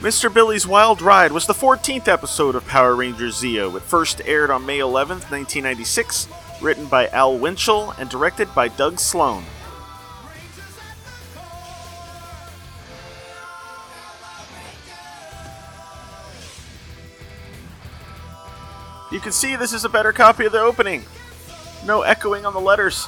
Mr. 0.03 0.33
Billy's 0.33 0.67
Wild 0.67 1.01
Ride 1.01 1.31
was 1.31 1.47
the 1.47 1.53
14th 1.53 2.09
episode 2.09 2.55
of 2.55 2.67
Power 2.67 2.93
Rangers 2.93 3.41
Zeo. 3.41 3.73
It 3.77 3.83
first 3.83 4.21
aired 4.25 4.51
on 4.51 4.65
May 4.65 4.79
11th, 4.79 5.31
1996, 5.31 6.27
written 6.63 6.85
by 6.85 7.07
Al 7.09 7.37
Winchell 7.37 7.91
and 7.99 8.09
directed 8.09 8.53
by 8.55 8.69
Doug 8.69 8.97
Sloan. 8.97 9.43
You 19.11 19.19
can 19.19 19.31
see 19.31 19.55
this 19.55 19.73
is 19.73 19.85
a 19.85 19.89
better 19.89 20.11
copy 20.11 20.45
of 20.45 20.53
the 20.53 20.59
opening. 20.59 21.03
No 21.85 22.01
echoing 22.01 22.47
on 22.47 22.53
the 22.53 22.59
letters. 22.59 23.07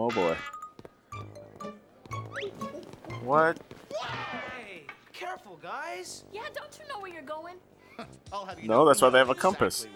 Oh 0.00 0.10
boy. 0.10 0.36
What? 3.24 3.58
Hey, 4.00 4.84
careful, 5.12 5.58
guys. 5.60 6.22
Yeah, 6.32 6.42
don't 6.54 6.78
you 6.80 6.86
know 6.88 7.00
where 7.00 7.12
you're 7.12 7.22
going? 7.22 7.56
I'll 8.32 8.46
have 8.46 8.62
No, 8.62 8.86
that's 8.86 9.02
why 9.02 9.10
they 9.10 9.18
have 9.18 9.30
a 9.30 9.34
compass. 9.34 9.88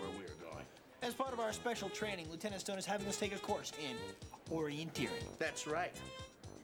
As 1.03 1.15
part 1.15 1.33
of 1.33 1.39
our 1.39 1.53
special 1.53 1.89
training, 1.89 2.27
Lieutenant 2.33 2.61
Stone 2.61 2.79
is 2.79 2.85
having 2.85 3.07
us 3.07 3.17
take 3.17 3.33
a 3.33 3.39
course 3.39 3.71
in 3.79 3.97
orienteering. 4.53 5.23
That's 5.39 5.69
right. 5.69 5.93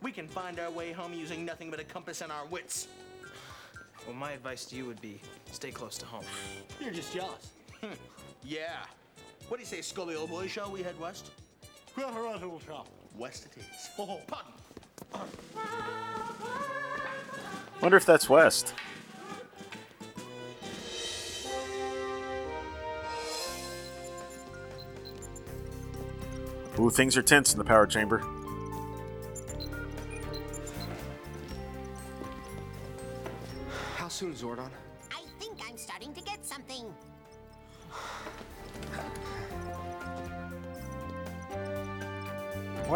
We 0.03 0.11
can 0.11 0.27
find 0.27 0.59
our 0.59 0.73
way 0.73 0.91
home 0.91 1.13
using 1.13 1.45
nothing 1.45 1.71
but 1.71 1.79
a 1.79 1.85
compass 1.85 2.23
and 2.23 2.33
our 2.33 2.45
wits. 2.47 2.89
Well, 4.05 4.17
my 4.17 4.33
advice 4.33 4.65
to 4.67 4.75
you 4.75 4.85
would 4.85 5.01
be 5.01 5.21
stay 5.53 5.71
close 5.71 5.97
to 5.99 6.07
home. 6.07 6.25
You're 6.81 6.93
just 6.93 7.15
jealous. 7.15 7.51
yeah. 8.45 8.79
What 9.47 9.59
do 9.59 9.63
you 9.63 9.69
say, 9.69 9.81
Scully, 9.81 10.17
old 10.17 10.31
boy? 10.31 10.49
Shall 10.49 10.73
we 10.73 10.83
head 10.83 10.99
west? 10.99 11.31
west 13.19 13.47
it 13.47 13.61
is. 13.61 13.91
Oh, 13.99 14.21
pardon. 14.27 14.53
Wonder 17.83 17.97
if 17.97 18.07
that's 18.07 18.29
west. 18.29 18.75
Ooh, 26.79 26.91
things 26.91 27.17
are 27.17 27.23
tense 27.23 27.53
in 27.53 27.59
the 27.59 27.65
power 27.65 27.87
chamber. 27.87 28.23
How 33.97 34.07
soon, 34.07 34.33
Zordon? 34.35 34.71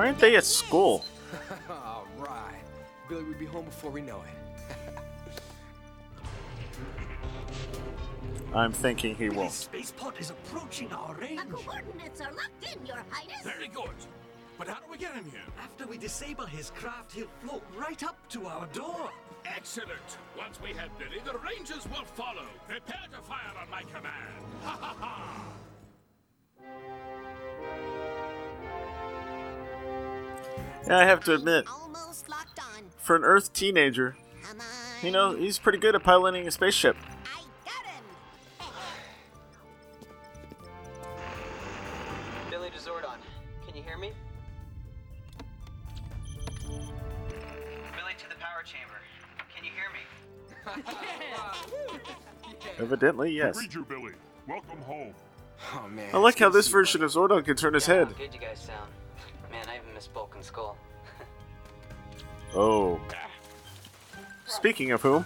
Why 0.02 0.08
aren't 0.08 0.18
they 0.18 0.34
at 0.34 0.44
school? 0.44 1.04
All 1.70 2.08
right. 2.18 2.64
Billy 3.08 3.22
will 3.22 3.34
be 3.34 3.46
home 3.46 3.66
before 3.66 3.92
we 3.92 4.00
know 4.00 4.20
it. 4.26 4.34
I'm 8.52 8.72
thinking 8.72 9.14
he 9.14 9.28
will. 9.28 9.48
spaceport 9.48 10.18
is 10.18 10.30
approaching 10.30 10.92
our 10.92 11.14
range. 11.14 11.42
The 11.48 11.54
coordinates 11.54 12.20
are 12.20 12.32
locked 12.32 12.64
in, 12.64 12.84
Your 12.84 13.04
Highness. 13.10 13.44
Very 13.44 13.68
good. 13.68 13.94
But 14.58 14.66
how 14.66 14.80
do 14.80 14.90
we 14.90 14.98
get 14.98 15.14
him 15.14 15.26
here? 15.30 15.40
After 15.62 15.86
we 15.86 15.98
disable 15.98 16.46
his 16.46 16.72
craft, 16.72 17.12
he'll 17.12 17.28
float 17.38 17.62
right 17.78 18.02
up 18.02 18.16
to 18.30 18.46
our 18.46 18.66
door. 18.72 19.08
Excellent. 19.44 20.18
Once 20.36 20.58
we 20.60 20.70
have 20.70 20.90
Billy, 20.98 21.20
the 21.24 21.38
Rangers 21.38 21.86
will 21.88 22.06
follow. 22.16 22.46
Prepare 22.66 23.06
to 23.12 23.22
fire 23.22 23.54
on 23.56 23.70
my 23.70 23.82
command. 23.82 24.34
Ha 24.64 24.78
ha 24.80 24.96
ha! 24.98 25.52
Yeah, 30.86 30.98
I 30.98 31.04
have 31.04 31.22
to 31.24 31.34
admit, 31.34 31.66
Almost 31.68 32.28
locked 32.28 32.58
on. 32.58 32.84
for 32.98 33.14
an 33.16 33.24
Earth 33.24 33.52
teenager, 33.52 34.16
you 35.02 35.10
know, 35.10 35.34
he's 35.34 35.58
pretty 35.58 35.78
good 35.78 35.94
at 35.94 36.02
piloting 36.02 36.46
a 36.46 36.50
spaceship. 36.50 36.96
Billy 42.50 42.70
to 42.70 42.78
Zordon. 42.78 43.16
Can 43.66 43.76
you 43.76 43.82
hear 43.82 43.96
me? 43.98 44.12
Billy 46.68 48.14
to 48.18 48.28
the 48.28 48.36
power 48.36 48.62
chamber. 48.64 48.98
Can 49.54 49.64
you 49.64 49.70
hear 49.72 49.90
me? 49.92 50.00
Evidently, 52.78 53.32
yes. 53.32 53.56
Read 53.56 53.74
you, 53.74 53.84
Billy. 53.84 54.12
Welcome 54.46 54.80
home. 54.82 55.14
Oh 55.74 55.88
man. 55.88 56.10
I 56.12 56.18
like 56.18 56.38
how 56.38 56.48
this 56.48 56.68
version 56.68 57.02
of 57.04 57.10
Zordon 57.12 57.44
can 57.44 57.56
turn 57.56 57.74
his 57.74 57.86
head. 57.86 58.08
How 58.08 58.12
good 58.14 58.34
you 58.34 58.40
guys 58.40 58.58
sound. 58.60 58.90
Oh. 62.54 63.00
Speaking 64.46 64.90
of 64.90 65.00
whom. 65.02 65.24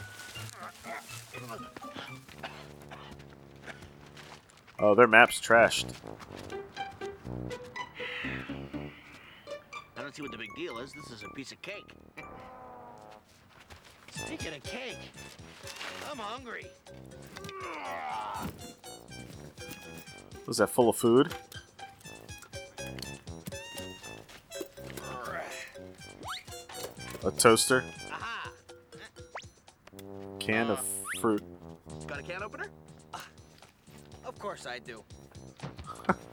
Oh, 4.78 4.94
their 4.94 5.08
map's 5.08 5.40
trashed. 5.40 5.86
I 9.96 10.02
don't 10.02 10.14
see 10.14 10.22
what 10.22 10.30
the 10.30 10.38
big 10.38 10.54
deal 10.54 10.78
is. 10.78 10.92
This 10.92 11.10
is 11.10 11.22
a 11.24 11.28
piece 11.30 11.50
of 11.50 11.60
cake. 11.62 11.90
Speaking 14.10 14.54
of 14.54 14.62
cake, 14.62 14.98
I'm 16.10 16.18
hungry. 16.18 16.66
Was 20.46 20.58
that 20.58 20.68
full 20.68 20.88
of 20.88 20.96
food? 20.96 21.34
A 27.26 27.32
toaster? 27.32 27.82
Can 30.38 30.70
of 30.70 30.80
fruit. 31.20 31.42
Got 32.06 32.20
a 32.20 32.22
can 32.22 32.40
opener? 32.40 32.66
Of 34.24 34.38
course 34.38 34.64
I 34.64 34.78
do. 34.78 35.02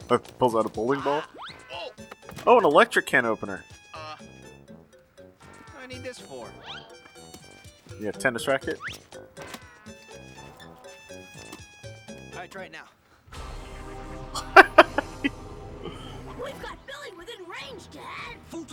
Pulls 0.37 0.55
out 0.55 0.67
a 0.67 0.69
bowling 0.69 1.01
ball. 1.01 1.23
Oh, 2.45 2.59
an 2.59 2.65
electric 2.65 3.07
can 3.07 3.25
opener. 3.25 3.63
Uh, 3.91 4.17
I 5.81 5.87
need 5.87 6.03
this 6.03 6.19
for. 6.19 6.47
Yeah, 7.99 8.11
tennis 8.11 8.47
racket. 8.47 8.77
All 9.13 9.19
right, 12.35 12.51
try 12.51 12.65
it 12.65 12.71
now. 12.71 12.85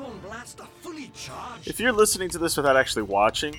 Photon 0.00 0.18
blaster 0.20 0.64
fully 0.80 1.10
charged. 1.14 1.68
If 1.68 1.78
you're 1.78 1.92
listening 1.92 2.30
to 2.30 2.38
this 2.38 2.56
without 2.56 2.74
actually 2.76 3.02
watching, 3.02 3.54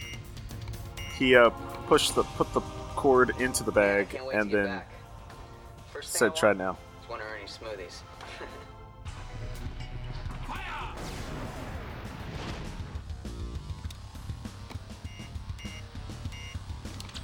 he 1.17 1.35
uh, 1.35 1.51
pushed 1.87 2.15
the 2.15 2.23
put 2.23 2.51
the 2.53 2.61
cord 2.95 3.39
into 3.39 3.63
the 3.63 3.71
bag 3.71 4.09
Can't 4.09 4.33
and 4.33 4.49
then. 4.51 4.81
First 5.91 6.13
thing 6.13 6.19
said, 6.19 6.35
"Try 6.35 6.53
now." 6.53 6.79
is 7.03 7.09
one 7.09 7.21
of 7.21 7.27
Ernie's 7.27 7.59
smoothies. 7.61 8.01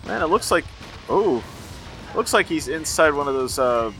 Man, 0.08 0.22
it 0.22 0.28
looks 0.28 0.52
like 0.52 0.66
oh, 1.10 1.44
looks 2.16 2.34
like 2.34 2.46
he's 2.46 2.68
inside 2.68 3.16
one 3.16 3.28
of 3.28 3.34
those 3.34 3.58
uh, 3.58 3.92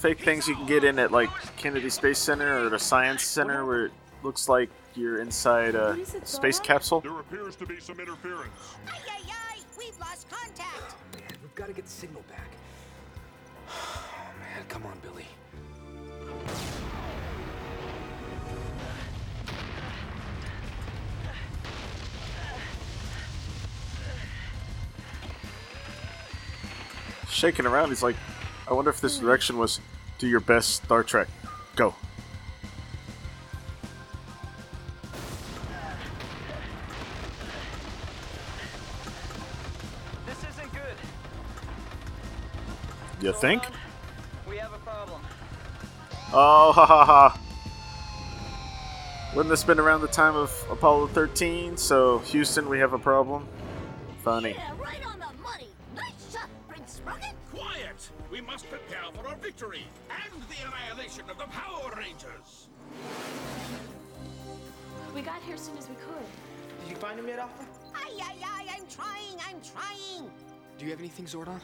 fake 0.00 0.20
things 0.20 0.48
you 0.48 0.54
can 0.54 0.64
get 0.64 0.82
in 0.82 0.98
at 0.98 1.12
like 1.12 1.28
Kennedy 1.58 1.90
Space 1.90 2.18
Center 2.18 2.64
or 2.64 2.70
the 2.70 2.78
Science 2.78 3.22
Center, 3.22 3.66
where 3.66 3.86
it 3.86 3.92
looks 4.22 4.48
like 4.48 4.70
you're 4.94 5.20
inside 5.20 5.74
a 5.74 5.98
space 6.24 6.58
capsule. 6.58 7.02
There 7.02 7.20
appears 7.20 7.54
to 7.56 7.66
be 7.66 7.78
some 7.80 8.00
interference. 8.00 8.76
Ay, 8.88 8.98
ay, 9.06 9.20
ay. 9.28 9.58
We've 9.76 9.98
lost 10.00 10.26
contact. 10.30 10.94
Oh, 11.16 11.18
we've 11.42 11.54
got 11.54 11.66
to 11.66 11.74
get 11.74 11.84
the 11.84 11.90
signal 11.90 12.24
back. 12.28 12.50
Oh 13.72 14.56
man, 14.56 14.64
come 14.68 14.84
on, 14.86 14.98
Billy. 15.02 15.24
Shaking 27.28 27.66
around, 27.66 27.88
he's 27.90 28.02
like, 28.02 28.16
I 28.70 28.72
wonder 28.72 28.90
if 28.90 29.00
this 29.00 29.18
hmm. 29.18 29.26
direction 29.26 29.58
was 29.58 29.80
do 30.18 30.28
your 30.28 30.40
best 30.40 30.84
Star 30.84 31.02
Trek. 31.02 31.28
Go. 31.74 31.94
This 40.26 40.38
isn't 40.38 40.72
good. 40.72 40.80
You 43.20 43.32
think? 43.32 43.64
We 44.48 44.56
have 44.58 44.72
a 44.72 44.78
problem. 44.78 45.20
Oh, 46.32 46.72
ha 46.74 46.86
ha 46.86 47.04
ha. 47.04 47.40
Wouldn't 49.34 49.50
this 49.50 49.64
been 49.64 49.80
around 49.80 50.02
the 50.02 50.08
time 50.08 50.36
of 50.36 50.52
Apollo 50.70 51.08
13? 51.08 51.76
So, 51.76 52.18
Houston, 52.18 52.68
we 52.68 52.78
have 52.80 52.92
a 52.92 52.98
problem? 52.98 53.46
Funny. 54.22 54.50
Yeah, 54.50 54.72
right 54.78 55.09
victory 59.50 59.84
and 60.10 60.42
the 60.44 60.68
annihilation 60.68 61.28
of 61.28 61.36
the 61.36 61.44
Power 61.46 61.92
Rangers. 61.96 62.68
We 65.12 65.22
got 65.22 65.42
here 65.42 65.56
as 65.56 65.60
soon 65.62 65.76
as 65.76 65.88
we 65.88 65.96
could. 65.96 66.24
Did 66.82 66.90
you 66.90 66.94
find 66.94 67.18
him 67.18 67.26
yet, 67.26 67.40
Alpha? 67.40 67.64
Ay, 67.92 68.12
ay, 68.22 68.36
ay. 68.44 68.66
I'm 68.72 68.86
trying. 68.86 69.36
I'm 69.48 69.60
trying. 69.60 70.30
Do 70.78 70.84
you 70.84 70.92
have 70.92 71.00
anything, 71.00 71.24
Zordon? 71.24 71.60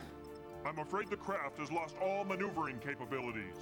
I'm 0.66 0.80
afraid 0.80 1.10
the 1.10 1.16
craft 1.16 1.58
has 1.60 1.70
lost 1.70 1.94
all 2.02 2.24
maneuvering 2.24 2.80
capabilities. 2.80 3.54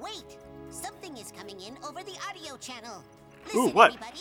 Wait. 0.00 0.38
Something 0.70 1.16
is 1.16 1.32
coming 1.36 1.60
in 1.60 1.76
over 1.84 2.04
the 2.04 2.16
audio 2.30 2.56
channel. 2.58 3.02
Listen, 3.46 3.58
Ooh, 3.58 3.62
Listen, 3.64 3.74
what? 3.74 3.94
everybody. 3.94 4.20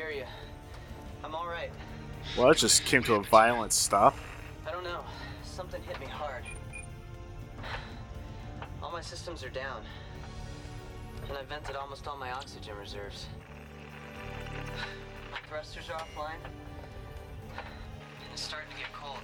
Hear 0.00 0.10
you. 0.10 0.24
I'm 1.22 1.34
all 1.34 1.46
right. 1.46 1.70
Well, 2.36 2.50
it 2.50 2.56
just 2.56 2.84
came 2.86 3.02
to 3.02 3.14
a 3.16 3.22
violent 3.22 3.72
stop. 3.72 4.16
I 4.66 4.70
don't 4.70 4.84
know. 4.84 5.04
Something 5.42 5.82
hit 5.82 6.00
me 6.00 6.06
hard. 6.06 6.44
All 8.82 8.90
my 8.90 9.02
systems 9.02 9.44
are 9.44 9.50
down. 9.50 9.82
And 11.28 11.36
I 11.36 11.42
vented 11.42 11.76
almost 11.76 12.08
all 12.08 12.16
my 12.16 12.30
oxygen 12.30 12.74
reserves. 12.78 13.26
My 15.30 15.38
thrusters 15.48 15.90
are 15.90 16.00
offline. 16.00 16.40
And 17.50 18.28
it's 18.32 18.42
starting 18.42 18.70
to 18.70 18.76
get 18.78 18.92
cold. 18.94 19.18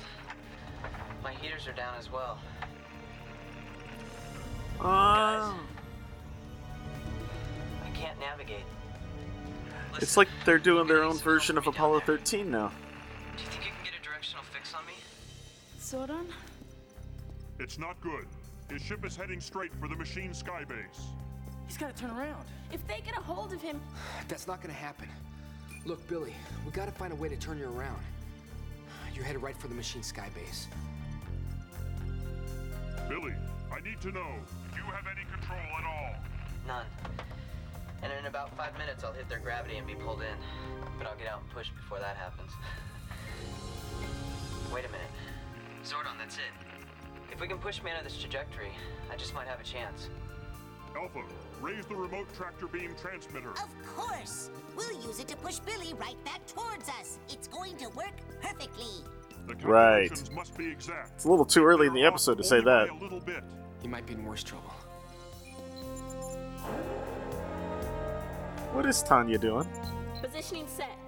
My 1.22 1.32
heaters 1.32 1.66
are 1.66 1.72
down 1.72 1.94
as 1.98 2.12
well. 2.12 2.38
Uh, 4.78 5.54
I 7.82 7.90
can't 7.94 8.20
navigate. 8.20 8.64
It's 10.00 10.16
like 10.16 10.28
they're 10.44 10.58
doing 10.58 10.86
their 10.86 11.02
own 11.02 11.18
version 11.18 11.56
of 11.58 11.66
Apollo 11.66 12.00
13 12.00 12.50
now. 12.50 12.72
Do 13.36 13.42
you 13.42 13.48
think 13.50 13.64
you 13.64 13.70
can 13.72 13.84
get 13.84 13.92
a 14.00 14.04
directional 14.04 14.44
fix 14.52 14.74
on 14.74 14.84
me? 14.86 14.92
Zordon? 15.80 16.26
It's 17.58 17.78
not 17.78 18.00
good. 18.00 18.26
His 18.70 18.82
ship 18.82 19.04
is 19.04 19.16
heading 19.16 19.40
straight 19.40 19.72
for 19.74 19.88
the 19.88 19.96
machine 19.96 20.30
skybase. 20.30 21.00
He's 21.66 21.76
got 21.76 21.94
to 21.94 22.00
turn 22.02 22.10
around. 22.10 22.44
If 22.72 22.86
they 22.86 23.00
get 23.00 23.16
a 23.16 23.20
hold 23.20 23.52
of 23.52 23.62
him, 23.62 23.80
That's 24.28 24.46
not 24.46 24.60
gonna 24.60 24.74
happen. 24.74 25.08
Look, 25.84 26.06
Billy, 26.08 26.34
we 26.64 26.72
gotta 26.72 26.90
find 26.90 27.12
a 27.12 27.16
way 27.16 27.28
to 27.28 27.36
turn 27.36 27.58
you 27.58 27.66
around. 27.66 28.00
You're 29.14 29.24
headed 29.24 29.40
right 29.40 29.56
for 29.56 29.68
the 29.68 29.74
machine 29.74 30.02
sky 30.02 30.28
base. 30.34 30.66
Billy, 33.08 33.32
I 33.72 33.80
need 33.80 34.00
to 34.00 34.10
know, 34.10 34.34
do 34.72 34.78
you 34.78 34.90
have 34.90 35.06
any 35.06 35.24
control 35.30 35.58
at 35.78 35.84
all? 35.84 36.14
None. 36.66 36.86
And 38.06 38.20
in 38.20 38.26
about 38.26 38.56
five 38.56 38.72
minutes, 38.78 39.02
I'll 39.02 39.12
hit 39.12 39.28
their 39.28 39.40
gravity 39.40 39.78
and 39.78 39.86
be 39.86 39.94
pulled 39.94 40.22
in. 40.22 40.36
But 40.96 41.08
I'll 41.08 41.16
get 41.16 41.26
out 41.26 41.40
and 41.40 41.50
push 41.50 41.70
before 41.70 41.98
that 41.98 42.16
happens. 42.16 42.52
Wait 44.72 44.84
a 44.84 44.88
minute. 44.88 45.10
Zordon, 45.82 46.16
that's 46.18 46.36
it. 46.36 46.42
If 47.32 47.40
we 47.40 47.48
can 47.48 47.58
push 47.58 47.82
me 47.82 47.90
out 47.90 47.98
of 47.98 48.04
this 48.04 48.16
trajectory, 48.16 48.70
I 49.12 49.16
just 49.16 49.34
might 49.34 49.48
have 49.48 49.60
a 49.60 49.64
chance. 49.64 50.08
Alpha, 50.96 51.20
raise 51.60 51.84
the 51.86 51.96
remote 51.96 52.32
tractor 52.36 52.68
beam 52.68 52.94
transmitter. 53.00 53.50
Of 53.50 53.96
course! 53.96 54.50
We'll 54.76 55.02
use 55.02 55.18
it 55.18 55.26
to 55.28 55.36
push 55.36 55.58
Billy 55.58 55.92
right 55.94 56.22
back 56.24 56.46
towards 56.46 56.88
us. 56.88 57.18
It's 57.28 57.48
going 57.48 57.76
to 57.78 57.88
work 57.90 58.14
perfectly. 58.40 59.04
The 59.48 59.54
Right. 59.66 60.32
must 60.32 60.56
be 60.56 60.68
exact. 60.70 61.10
It's 61.16 61.24
a 61.24 61.28
little 61.28 61.44
too 61.44 61.64
early 61.64 61.88
in 61.88 61.92
the 61.92 62.04
episode 62.04 62.38
to 62.38 62.44
say 62.44 62.60
that. 62.60 62.88
A 62.88 62.94
little 62.94 63.20
bit. 63.20 63.42
He 63.82 63.88
might 63.88 64.06
be 64.06 64.12
in 64.14 64.24
worse 64.24 64.44
trouble. 64.44 64.72
What 68.76 68.84
is 68.84 69.02
Tanya 69.02 69.38
doing? 69.38 69.66
Positioning 70.20 70.66
set. 70.68 70.98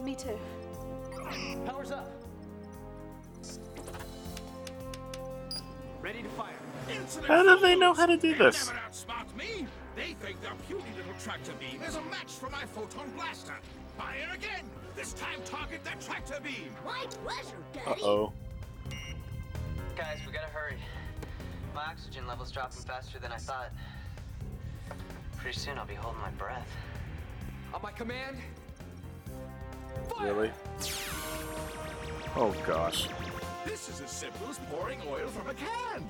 Me 0.00 0.14
too. 0.14 0.38
Powers 1.66 1.90
up. 1.90 2.08
Ready 6.00 6.22
to 6.22 6.28
fire. 6.28 6.54
Insolent 6.88 7.26
How 7.26 7.42
do 7.42 7.58
they 7.60 7.74
know 7.74 7.92
how 7.94 8.06
to 8.06 8.16
do 8.16 8.32
They'll 8.32 8.52
this? 8.52 8.68
Never 8.68 8.78
outsmart 8.78 9.36
me. 9.36 9.66
They 9.96 10.14
think 10.22 10.40
their 10.40 10.54
puny 10.68 10.84
little 10.96 11.20
tractor 11.20 11.52
beam 11.58 11.82
is 11.82 11.96
a 11.96 12.02
match 12.02 12.30
for 12.30 12.48
my 12.48 12.62
photon 12.66 13.10
blaster. 13.16 13.56
Fire 13.98 14.28
again. 14.32 14.70
This 14.94 15.14
time 15.14 15.40
target 15.44 15.82
that 15.82 16.00
tractor 16.00 16.38
beam. 16.44 16.70
My 16.84 17.06
pleasure, 17.24 17.58
Uh 17.84 17.94
oh. 18.04 18.32
Guys, 19.96 20.18
we 20.24 20.32
gotta 20.32 20.46
hurry. 20.46 20.76
My 21.74 21.86
oxygen 21.86 22.24
level's 22.28 22.52
dropping 22.52 22.82
faster 22.82 23.18
than 23.18 23.32
I 23.32 23.38
thought. 23.38 23.72
Pretty 25.46 25.60
soon 25.60 25.78
I'll 25.78 25.86
be 25.86 25.94
holding 25.94 26.20
my 26.20 26.30
breath. 26.30 26.68
On 27.72 27.80
my 27.80 27.92
command, 27.92 28.38
Really? 30.20 30.50
Oh 32.34 32.52
gosh. 32.66 33.06
This 33.64 33.88
is 33.88 34.00
as 34.00 34.10
simple 34.10 34.48
as 34.48 34.58
pouring 34.68 35.00
oil 35.06 35.28
from 35.28 35.48
a 35.48 35.54
can. 35.54 36.04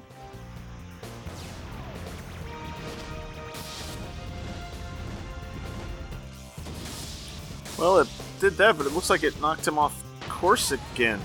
Well, 7.78 7.98
it 7.98 8.08
did 8.40 8.54
that, 8.56 8.78
but 8.78 8.86
it 8.86 8.94
looks 8.94 9.10
like 9.10 9.22
it 9.22 9.38
knocked 9.38 9.68
him 9.68 9.78
off 9.78 10.02
course 10.30 10.72
again. 10.72 11.20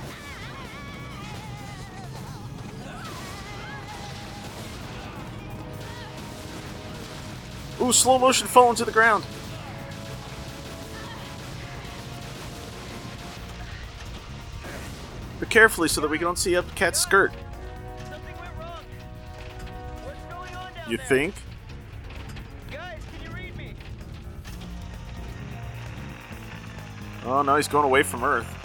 Slow 7.92 8.18
motion 8.18 8.48
falling 8.48 8.76
to 8.78 8.86
the 8.86 8.92
ground. 8.92 9.24
But 15.40 15.50
carefully 15.50 15.88
so 15.88 16.02
that 16.02 16.10
we 16.10 16.18
don't 16.18 16.38
see 16.38 16.56
up 16.56 16.74
cat's 16.76 17.00
skirt. 17.00 17.32
You 20.88 20.98
think? 20.98 21.36
Guys, 22.72 23.02
you? 23.24 23.76
Oh 27.26 27.42
no, 27.44 27.56
he's 27.56 27.68
going 27.68 27.86
away 27.86 28.04
from 28.04 28.24
Earth. 28.24 28.61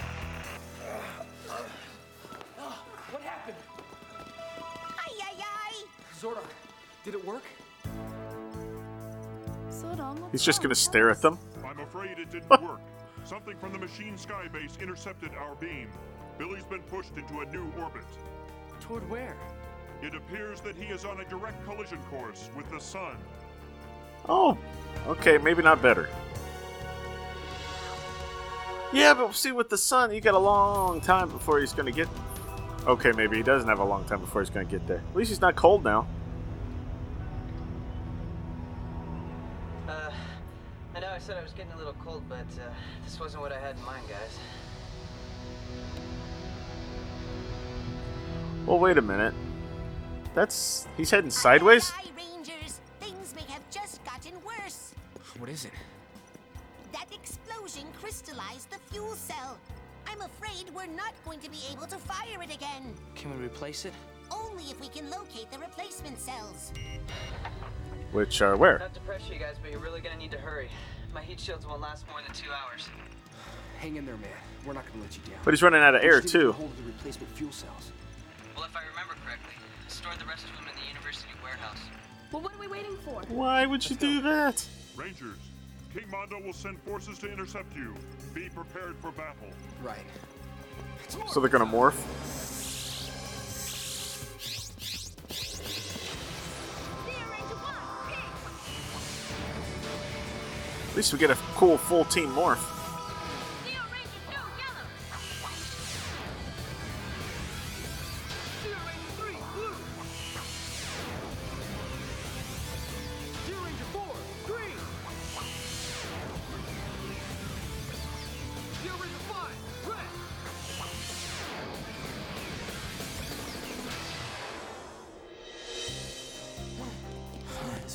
He's 10.37 10.44
just 10.44 10.61
gonna 10.61 10.75
stare 10.75 11.09
at 11.09 11.22
them. 11.22 11.38
I'm 11.64 11.81
afraid 11.81 12.18
it 12.18 12.31
didn't 12.31 12.51
work. 12.62 12.81
Something 13.25 13.57
from 13.57 13.72
the 13.72 13.79
machine 13.79 14.18
sky 14.18 14.49
base 14.53 14.77
intercepted 14.83 15.31
our 15.35 15.55
beam. 15.55 15.88
Billy's 16.37 16.66
been 16.66 16.83
pushed 16.83 17.16
into 17.16 17.40
a 17.40 17.46
new 17.46 17.64
orbit. 17.81 18.05
Toward 18.79 19.09
where? 19.09 19.35
It 20.03 20.14
appears 20.14 20.61
that 20.61 20.77
he 20.77 20.92
is 20.92 21.07
on 21.07 21.22
a 21.22 21.25
direct 21.25 21.64
collision 21.64 21.96
course 22.11 22.51
with 22.55 22.70
the 22.70 22.79
sun. 22.79 23.16
Oh, 24.29 24.59
okay, 25.07 25.38
maybe 25.38 25.62
not 25.62 25.81
better. 25.81 26.07
Yeah, 28.92 29.14
but 29.14 29.35
see, 29.35 29.53
with 29.53 29.70
the 29.70 29.79
sun, 29.79 30.12
you 30.12 30.20
got 30.20 30.35
a 30.35 30.38
long 30.38 31.01
time 31.01 31.31
before 31.31 31.61
he's 31.61 31.72
gonna 31.72 31.92
get. 31.92 32.09
Okay, 32.87 33.12
maybe 33.12 33.38
he 33.38 33.42
doesn't 33.42 33.70
have 33.70 33.79
a 33.79 33.85
long 33.85 34.05
time 34.05 34.20
before 34.20 34.42
he's 34.42 34.51
gonna 34.51 34.66
get 34.66 34.87
there. 34.87 34.99
At 34.99 35.16
least 35.16 35.31
he's 35.31 35.40
not 35.40 35.57
cold 35.57 35.83
now. 35.83 36.07
Uh, 39.88 40.11
I 40.94 41.01
know 41.01 41.09
I 41.09 41.18
said 41.18 41.37
I 41.37 41.42
was 41.42 41.53
getting 41.53 41.72
a 41.72 41.77
little 41.77 41.94
cold, 42.05 42.22
but 42.29 42.38
uh, 42.38 42.72
this 43.05 43.20
wasn't 43.20 43.42
what 43.42 43.53
I 43.53 43.59
had 43.61 43.77
in 43.77 43.85
mind, 43.85 44.03
guys. 44.09 44.38
Well, 48.66 48.79
wait 48.79 48.99
a 48.99 49.03
minute. 49.03 49.35
That's 50.35 50.88
he's 50.96 51.11
heading 51.11 51.31
sideways. 51.31 51.92
Aye, 51.96 52.11
Rangers! 52.16 52.81
Things 53.01 53.35
may 53.35 53.51
have 53.53 53.62
just 53.70 54.05
gotten 54.05 54.33
worse. 54.44 54.92
What 55.38 55.49
is 55.49 55.64
it? 55.64 55.72
That 56.92 57.07
explosion 57.12 57.85
crystallized 58.01 58.70
the 58.70 58.79
fuel 58.92 59.14
cell. 59.14 59.57
I'm 60.09 60.20
afraid 60.20 60.64
we're 60.75 60.87
not 60.87 61.14
going 61.25 61.40
to 61.40 61.51
be 61.51 61.59
able 61.72 61.87
to 61.87 61.96
fire 61.96 62.42
it 62.42 62.55
again. 62.55 62.94
Can 63.14 63.38
we 63.38 63.44
replace 63.44 63.85
it? 63.85 63.92
Only 64.33 64.64
if 64.64 64.81
we 64.81 64.88
can 64.88 65.09
locate 65.11 65.51
the 65.53 65.59
replacement 65.59 66.18
cells. 66.18 66.72
Which 68.16 68.40
are 68.40 68.57
where? 68.57 68.79
Not 68.79 68.94
to 68.94 69.00
pressure 69.00 69.35
you 69.35 69.38
guys, 69.38 69.57
but 69.61 69.70
you're 69.70 69.79
really 69.79 70.00
gonna 70.00 70.16
need 70.16 70.31
to 70.31 70.38
hurry. 70.38 70.70
My 71.12 71.20
heat 71.20 71.38
shields 71.38 71.66
won't 71.66 71.83
last 71.83 72.09
more 72.09 72.22
than 72.22 72.35
two 72.35 72.48
hours. 72.50 72.88
Hang 73.79 73.96
in 73.96 74.07
there, 74.07 74.16
man. 74.16 74.31
We're 74.64 74.72
not 74.72 74.87
gonna 74.90 75.02
let 75.02 75.14
you 75.14 75.22
down. 75.24 75.38
But 75.44 75.52
he's 75.52 75.62
running 75.62 75.83
out 75.83 75.94
of 75.94 76.02
air 76.02 76.14
We 76.14 76.22
just 76.22 76.33
need 76.35 76.40
to 76.40 76.46
too. 76.46 76.52
hold 76.52 76.76
the 76.79 76.83
replacement 76.85 77.31
fuel 77.37 77.52
cells. 77.52 77.92
Well, 78.57 78.64
if 78.64 78.74
I 78.74 78.81
remember 78.88 79.16
correctly, 79.22 79.52
I 79.61 79.88
stored 79.90 80.18
the 80.18 80.24
rest 80.24 80.46
of 80.46 80.57
them 80.57 80.64
in 80.66 80.81
the 80.81 80.88
university 80.88 81.29
warehouse. 81.44 81.76
Well, 82.33 82.40
what 82.40 82.55
are 82.55 82.59
we 82.59 82.68
waiting 82.68 82.96
for? 83.05 83.20
Why 83.29 83.66
would 83.66 83.88
you 83.90 83.96
do 83.96 84.22
that? 84.22 84.66
Rangers, 84.96 85.37
King 85.92 86.09
Mondo 86.11 86.40
will 86.40 86.55
send 86.55 86.81
forces 86.85 87.18
to 87.18 87.31
intercept 87.31 87.76
you. 87.76 87.94
Be 88.33 88.48
prepared 88.48 88.96
for 89.02 89.11
battle. 89.11 89.50
Right. 89.83 90.07
So 91.29 91.38
they're 91.38 91.50
gonna 91.50 91.66
morph. 91.66 92.55
Least 100.96 101.12
we 101.12 101.18
get 101.18 101.30
a 101.30 101.37
cool 101.56 101.76
full 101.76 102.04
team 102.06 102.30
morph. 102.30 102.75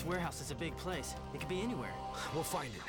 This 0.01 0.07
warehouse 0.09 0.41
is 0.41 0.49
a 0.49 0.55
big 0.55 0.75
place. 0.77 1.13
It 1.31 1.41
could 1.41 1.49
be 1.49 1.61
anywhere. 1.61 1.93
We'll 2.33 2.43
find 2.43 2.69
it. 2.73 2.81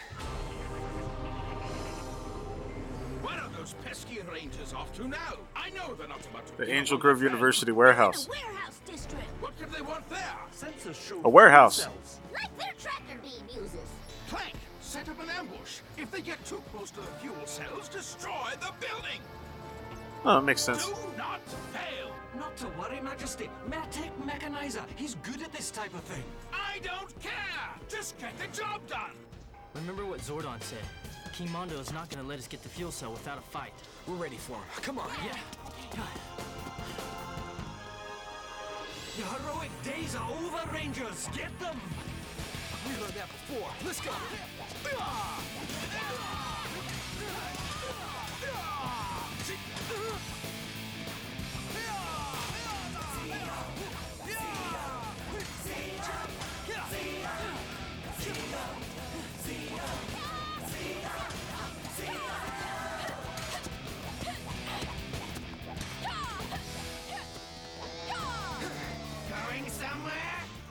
Where 3.22 3.38
are 3.38 3.50
those 3.50 3.74
pesky 3.84 4.18
rangers 4.32 4.72
off 4.72 4.94
to 4.96 5.06
now? 5.06 5.36
I 5.54 5.68
know 5.70 5.92
they're 5.92 6.08
not 6.08 6.24
about 6.24 6.46
to 6.46 6.56
The 6.56 6.72
Angel 6.72 6.96
Grove 6.96 7.18
the 7.18 7.26
University 7.26 7.70
warehouse. 7.70 8.26
Warehouse 8.30 8.80
district. 8.86 9.26
What 9.40 9.58
could 9.58 9.70
they 9.72 9.82
want 9.82 10.08
there? 10.08 10.38
Sensors 10.56 11.06
show 11.06 11.20
A 11.22 11.28
warehouse. 11.28 11.86
Like 12.32 12.56
their 12.56 12.72
tractor 12.78 13.18
beam 13.20 13.46
uses. 13.54 13.90
Klank, 14.30 14.54
set 14.80 15.06
up 15.10 15.22
an 15.22 15.28
ambush. 15.28 15.80
If 15.98 16.10
they 16.10 16.22
get 16.22 16.42
too 16.46 16.62
close 16.74 16.90
to 16.92 17.00
the 17.02 17.12
fuel 17.20 17.44
cells, 17.44 17.90
destroy 17.90 18.52
the 18.52 18.72
building. 18.80 19.20
Oh, 20.24 20.36
that 20.36 20.42
makes 20.42 20.62
sense. 20.62 20.86
Do 20.86 20.94
not 21.16 21.40
fail. 21.72 22.14
Not 22.38 22.56
to 22.58 22.66
worry, 22.78 23.00
Majesty. 23.00 23.50
Matek 23.68 24.10
Mechanizer. 24.24 24.84
He's 24.96 25.16
good 25.16 25.42
at 25.42 25.52
this 25.52 25.70
type 25.70 25.92
of 25.94 26.00
thing. 26.02 26.22
I 26.52 26.78
don't 26.78 27.18
care. 27.20 27.32
Just 27.88 28.18
get 28.18 28.38
the 28.38 28.46
job 28.56 28.86
done. 28.88 29.12
Remember 29.74 30.06
what 30.06 30.20
Zordon 30.20 30.62
said. 30.62 30.84
King 31.32 31.50
Mondo 31.50 31.78
is 31.80 31.92
not 31.92 32.08
gonna 32.10 32.22
let 32.28 32.38
us 32.38 32.46
get 32.46 32.62
the 32.62 32.68
fuel 32.68 32.92
cell 32.92 33.10
without 33.10 33.38
a 33.38 33.40
fight. 33.40 33.72
We're 34.06 34.14
ready 34.14 34.36
for 34.36 34.52
him. 34.52 34.62
Come 34.82 34.98
on. 34.98 35.10
Yeah. 35.24 35.38
The 39.16 39.24
heroic 39.24 39.70
days 39.82 40.14
are 40.14 40.30
over, 40.30 40.72
Rangers. 40.72 41.28
Get 41.36 41.58
them. 41.58 41.80
We've 42.86 42.98
heard 42.98 43.14
that 43.14 43.28
before. 43.28 43.70
Let's 43.84 44.00
go. 44.00 44.10
Ah! 44.98 45.42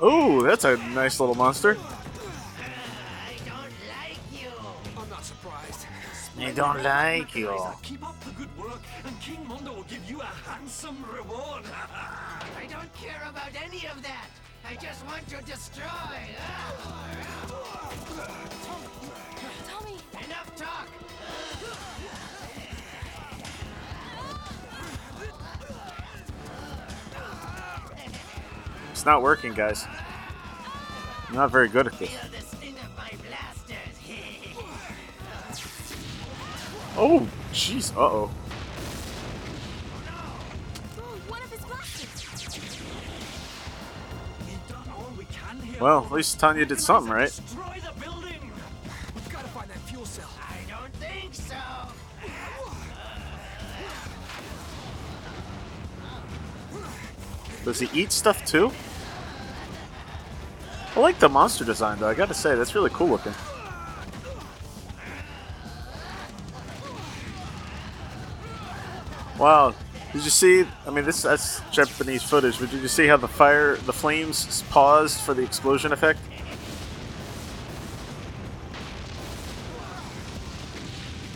Ooh, 0.04 0.42
that's 0.42 0.66
a 0.66 0.78
nice 0.78 1.20
little 1.20 1.36
monster. 1.36 1.78
I 1.78 3.34
don't 3.46 3.72
like 3.88 4.18
you. 4.34 4.50
I'm 4.98 5.10
not 5.10 5.24
surprised. 5.24 5.86
They 6.36 6.52
don't 6.52 6.82
like 6.82 7.36
you. 7.36 7.56
Keep 7.84 8.04
up 8.08 8.20
the 8.22 8.32
good 8.32 8.58
work, 8.58 8.82
and 9.06 9.20
King 9.22 9.48
Mondo 9.48 9.76
will 9.76 9.84
give 9.84 10.10
you 10.10 10.20
a 10.20 10.26
handsome 10.26 11.06
reward. 11.14 11.66
I 11.94 12.66
don't 12.68 12.92
care 12.96 13.22
about 13.30 13.52
any 13.64 13.86
of 13.86 14.02
that. 14.02 14.30
I 14.68 14.74
just 14.76 15.06
want 15.06 15.28
to 15.30 15.38
destroy. 15.44 15.86
Tommy! 19.70 19.98
Enough 20.26 20.56
talk. 20.56 20.88
It's 29.02 29.06
not 29.08 29.24
working, 29.24 29.56
guys. 29.56 29.88
I'm 31.28 31.34
not 31.34 31.50
very 31.50 31.68
good 31.70 31.88
at 31.88 31.98
this. 31.98 32.16
Oh, 36.96 37.28
jeez. 37.52 37.92
Uh 37.96 38.00
oh. 38.00 38.32
Blasters! 41.28 42.78
Well, 45.80 46.06
at 46.06 46.12
least 46.12 46.40
Tanya 46.40 46.68
did 46.68 46.80
something, 46.80 47.12
right? 47.12 47.42
Does 57.66 57.80
he 57.80 57.90
eat 58.00 58.12
stuff 58.12 58.46
too? 58.46 58.72
I 60.96 61.00
like 61.00 61.20
the 61.20 61.30
monster 61.30 61.64
design 61.64 62.00
though, 62.00 62.10
I 62.10 62.14
gotta 62.14 62.34
say, 62.34 62.56
that's 62.56 62.76
really 62.76 62.90
cool 62.90 63.08
looking. 63.08 63.34
Wow. 69.42 69.74
Did 70.14 70.24
you 70.24 70.30
see? 70.30 70.68
I 70.86 70.92
mean, 70.92 71.04
this 71.04 71.24
that's 71.24 71.62
Japanese 71.72 72.22
footage, 72.22 72.60
but 72.60 72.70
did 72.70 72.82
you 72.82 72.88
see 72.88 73.08
how 73.08 73.18
the 73.18 73.28
fire, 73.28 73.78
the 73.78 73.94
flames 73.94 74.62
paused 74.70 75.20
for 75.22 75.34
the 75.34 75.42
explosion 75.42 75.94
effect? 75.94 76.20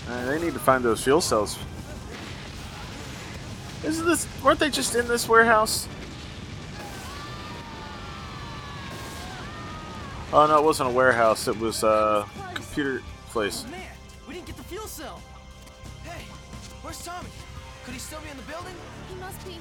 Uh, 0.08 0.26
they 0.26 0.39
need 0.39 0.53
to 0.53 0.60
find 0.60 0.84
those 0.84 1.03
fuel 1.03 1.20
cells. 1.22 1.58
Isn't 3.84 4.06
this? 4.06 4.28
Weren't 4.43 4.60
they 4.60 4.70
just 4.70 4.93
in 4.93 5.08
this 5.08 5.28
warehouse? 5.28 5.88
Oh 10.34 10.47
no, 10.47 10.57
it 10.57 10.63
wasn't 10.63 10.89
a 10.89 10.91
warehouse. 10.91 11.47
It 11.47 11.57
was 11.57 11.84
a 11.84 12.26
computer 12.53 13.01
place. 13.30 13.63
Oh, 13.65 13.71
man, 13.71 13.82
we 14.28 14.34
didn't 14.34 14.47
get 14.47 14.57
the 14.57 14.63
fuel 14.63 14.88
cell. 14.88 15.21
Hey, 16.03 16.26
where's 16.82 17.03
Tommy? 17.05 17.30
Could 17.86 17.93
he 17.93 17.99
still 17.99 18.19
be 18.19 18.30
in 18.30 18.38
the 18.38 18.43
building? 18.43 18.76
He 19.09 19.15
must 19.15 19.45
be. 19.45 19.57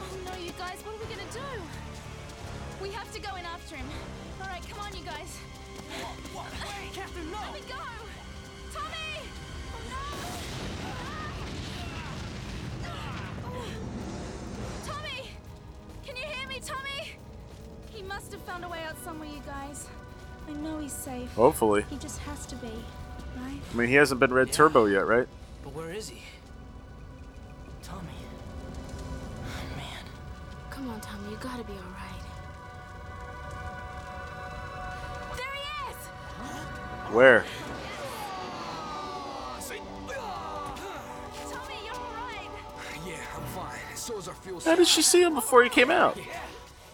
Oh 0.00 0.16
no, 0.24 0.36
you 0.42 0.52
guys, 0.58 0.82
what 0.84 0.94
are 0.94 0.98
we 0.98 1.04
gonna 1.04 1.30
do? 1.32 1.40
We 2.82 2.90
have 2.90 3.12
to 3.12 3.20
go 3.20 3.36
in 3.36 3.44
after 3.44 3.76
him. 3.76 3.86
Alright, 4.40 4.66
come 4.68 4.80
on, 4.80 4.96
you 4.96 5.04
guys. 5.04 5.38
Wait, 6.34 6.92
Captain, 6.94 7.30
no! 7.30 7.38
Let 7.38 7.54
me 7.54 7.60
go! 7.68 7.84
Tommy! 8.72 9.20
Oh 9.72 9.82
no! 9.88 10.04
Ah. 10.84 11.30
Ah. 12.84 13.66
Tommy! 14.86 15.30
Can 16.04 16.16
you 16.16 16.24
hear 16.24 16.48
me, 16.48 16.60
Tommy? 16.64 17.01
He 17.94 18.02
must 18.02 18.32
have 18.32 18.42
found 18.42 18.64
a 18.64 18.68
way 18.68 18.82
out 18.84 18.96
somewhere, 19.04 19.28
you 19.28 19.42
guys. 19.44 19.88
I 20.48 20.52
know 20.52 20.78
he's 20.78 20.92
safe. 20.92 21.32
Hopefully. 21.34 21.84
He 21.90 21.96
just 21.98 22.18
has 22.20 22.46
to 22.46 22.56
be, 22.56 22.72
right? 23.36 23.60
I 23.72 23.76
mean, 23.76 23.88
he 23.88 23.94
hasn't 23.94 24.18
been 24.18 24.32
Red 24.32 24.50
Turbo 24.52 24.86
yet, 24.86 25.06
right? 25.06 25.28
But 25.62 25.74
where 25.74 25.92
is 25.92 26.08
he? 26.08 26.22
Tommy. 27.82 28.08
Oh, 29.44 29.76
man. 29.76 30.04
Come 30.70 30.88
on, 30.90 31.00
Tommy, 31.00 31.30
you 31.30 31.36
gotta 31.36 31.64
be 31.64 31.74
alright. 31.74 32.22
There 35.36 35.46
he 35.54 35.90
is! 35.90 35.96
Where? 37.14 37.44
Tommy, 41.50 41.76
you're 41.84 41.94
alright! 41.94 42.50
Yeah, 43.06 43.16
I'm 43.36 43.42
fine. 43.54 43.78
So 43.94 44.16
is 44.18 44.28
our 44.28 44.34
fuel 44.34 44.60
How 44.60 44.74
did 44.76 44.88
she 44.88 45.02
see 45.02 45.22
him 45.22 45.34
before 45.34 45.62
he 45.62 45.68
came 45.68 45.90
out? 45.90 46.18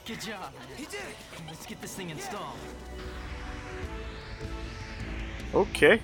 Good 0.08 0.22
job. 0.22 0.54
He 0.74 0.84
did 0.84 0.94
it. 0.94 1.42
Let's 1.48 1.66
get 1.66 1.82
this 1.82 1.94
thing 1.94 2.08
installed. 2.08 2.56
Okay. 5.54 6.00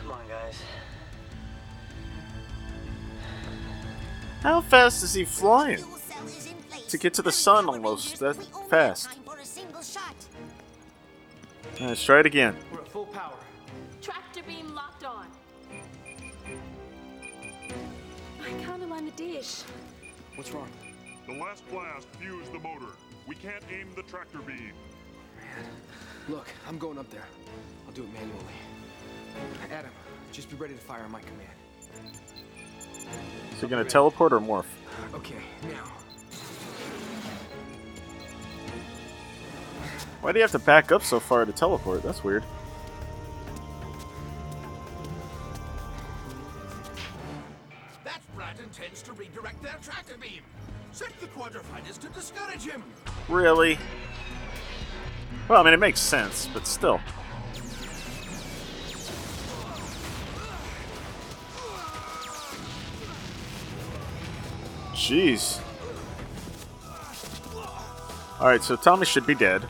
Come 0.00 0.10
on, 0.10 0.26
guys. 0.26 0.60
How 4.40 4.60
fast 4.60 5.04
is 5.04 5.14
he 5.14 5.24
flying? 5.24 5.84
To 6.88 6.98
get 6.98 7.14
to 7.14 7.22
the 7.22 7.30
sun 7.30 7.68
almost 7.68 8.18
that 8.18 8.34
fast. 8.68 9.10
Let's 11.80 12.02
try 12.02 12.18
it 12.18 12.26
again. 12.26 12.56
We're 12.72 12.80
at 12.80 12.88
full 12.88 13.06
power. 13.06 13.36
Tractor 14.02 14.42
beam 14.48 14.74
locked 14.74 15.04
on. 15.04 15.26
I 18.42 18.48
can't 18.64 18.82
align 18.82 19.04
the 19.04 19.12
dish. 19.12 19.62
What's 20.34 20.50
wrong? 20.50 20.68
The 21.30 21.36
last 21.36 21.68
blast 21.70 22.08
fused 22.18 22.52
the 22.52 22.58
motor. 22.58 22.92
We 23.28 23.36
can't 23.36 23.62
aim 23.70 23.92
the 23.94 24.02
tractor 24.02 24.38
beam. 24.38 24.72
Man. 25.36 25.64
Look, 26.28 26.48
I'm 26.66 26.76
going 26.76 26.98
up 26.98 27.08
there. 27.08 27.26
I'll 27.86 27.92
do 27.92 28.02
it 28.02 28.12
manually. 28.12 28.34
Adam, 29.70 29.92
just 30.32 30.50
be 30.50 30.56
ready 30.56 30.74
to 30.74 30.80
fire 30.80 31.04
on 31.04 31.12
my 31.12 31.20
command. 31.20 32.10
Is 33.52 33.60
he 33.60 33.68
gonna 33.68 33.84
teleport 33.84 34.32
or 34.32 34.40
morph? 34.40 34.64
Okay, 35.14 35.36
now. 35.68 35.84
Why 40.22 40.32
do 40.32 40.38
you 40.38 40.42
have 40.42 40.50
to 40.50 40.58
back 40.58 40.90
up 40.90 41.04
so 41.04 41.20
far 41.20 41.44
to 41.44 41.52
teleport? 41.52 42.02
That's 42.02 42.24
weird. 42.24 42.42
Quarterfinals 51.90 51.98
to 52.00 52.08
discourage 52.08 52.66
him. 52.66 52.82
Really? 53.28 53.78
Well, 55.48 55.60
I 55.60 55.64
mean, 55.64 55.74
it 55.74 55.80
makes 55.80 56.00
sense, 56.00 56.48
but 56.52 56.66
still. 56.66 57.00
Jeez. 64.94 65.60
Alright, 68.40 68.62
so 68.62 68.76
Tommy 68.76 69.06
should 69.06 69.26
be 69.26 69.34
dead. 69.34 69.66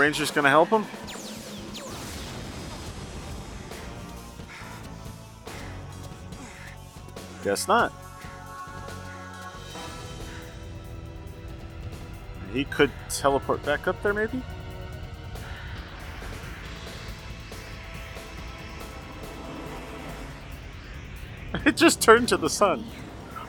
Ranger's 0.00 0.30
gonna 0.30 0.48
help 0.48 0.70
him? 0.70 0.86
Guess 7.44 7.68
not. 7.68 7.92
He 12.50 12.64
could 12.64 12.90
teleport 13.10 13.62
back 13.66 13.86
up 13.86 14.02
there, 14.02 14.14
maybe? 14.14 14.42
It 21.66 21.76
just 21.76 22.00
turned 22.00 22.26
to 22.30 22.38
the 22.38 22.48
sun. 22.48 22.86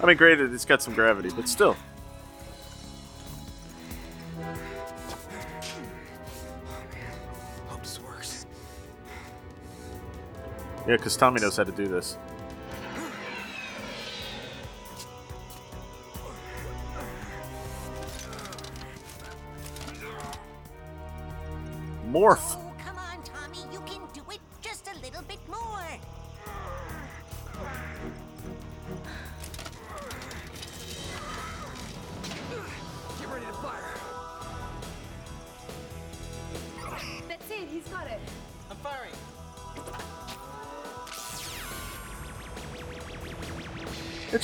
I 0.04 0.06
mean, 0.06 0.18
granted, 0.18 0.54
it's 0.54 0.66
got 0.66 0.82
some 0.82 0.94
gravity, 0.94 1.30
but 1.34 1.48
still. 1.48 1.78
Yeah, 10.92 10.98
because 10.98 11.16
Tommy 11.16 11.40
knows 11.40 11.56
how 11.56 11.64
to 11.64 11.72
do 11.72 11.88
this. 11.88 12.18
Morph. 22.10 22.61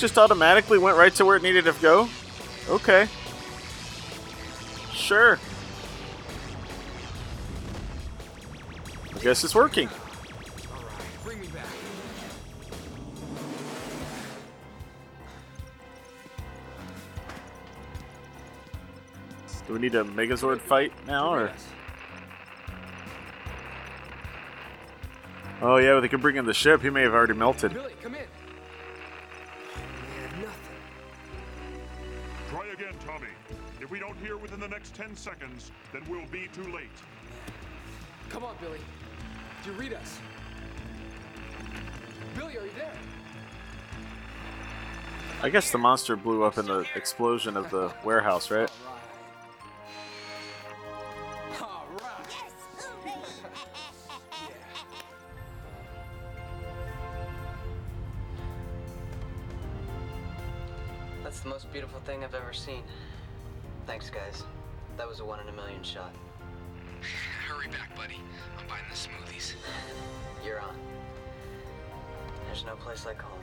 Just 0.08 0.18
automatically 0.18 0.78
went 0.78 0.96
right 0.96 1.14
to 1.16 1.24
where 1.26 1.36
it 1.36 1.42
needed 1.42 1.66
to 1.66 1.74
go? 1.82 2.08
Okay. 2.70 3.06
Sure. 4.94 5.38
I 9.14 9.18
guess 9.20 9.44
it's 9.44 9.54
working. 9.54 9.90
Do 19.66 19.74
we 19.74 19.78
need 19.78 19.94
a 19.94 20.04
Megazord 20.04 20.62
fight 20.62 20.90
now, 21.06 21.34
or? 21.34 21.52
Oh 25.60 25.76
yeah, 25.76 26.00
they 26.00 26.08
can 26.08 26.22
bring 26.22 26.36
in 26.36 26.46
the 26.46 26.54
ship. 26.54 26.80
He 26.80 26.88
may 26.88 27.02
have 27.02 27.12
already 27.12 27.34
melted. 27.34 27.74
Billy, 27.74 27.92
If 33.88 33.92
we 33.92 34.00
don't 34.00 34.18
hear 34.18 34.36
within 34.36 34.60
the 34.60 34.68
next 34.68 34.94
10 34.96 35.16
seconds, 35.16 35.72
then 35.94 36.02
we'll 36.10 36.26
be 36.26 36.46
too 36.52 36.70
late. 36.74 36.90
Come 38.28 38.44
on, 38.44 38.54
Billy. 38.60 38.80
Do 39.64 39.70
you 39.70 39.78
read 39.78 39.94
us? 39.94 40.18
Billy, 42.36 42.58
are 42.58 42.66
you 42.66 42.70
there? 42.76 42.92
I 45.42 45.48
guess 45.48 45.70
the 45.70 45.78
monster 45.78 46.16
blew 46.16 46.42
up 46.42 46.58
in 46.58 46.66
the 46.66 46.84
explosion 46.96 47.56
of 47.56 47.70
the 47.70 47.90
warehouse, 48.04 48.50
right? 48.50 48.70
That's 61.24 61.40
the 61.40 61.48
most 61.48 61.72
beautiful 61.72 62.00
thing 62.00 62.22
I've 62.22 62.34
ever 62.34 62.52
seen. 62.52 62.82
Thanks, 63.88 64.10
guys. 64.10 64.44
That 64.98 65.08
was 65.08 65.20
a 65.20 65.24
one 65.24 65.40
in 65.40 65.48
a 65.48 65.52
million 65.52 65.82
shot. 65.82 66.12
Hurry 67.48 67.68
back, 67.68 67.96
buddy. 67.96 68.20
I'm 68.58 68.68
buying 68.68 68.82
the 68.90 68.94
smoothies. 68.94 69.54
You're 70.44 70.60
on. 70.60 70.76
There's 72.46 72.66
no 72.66 72.74
place 72.76 73.06
like 73.06 73.18
home. 73.18 73.40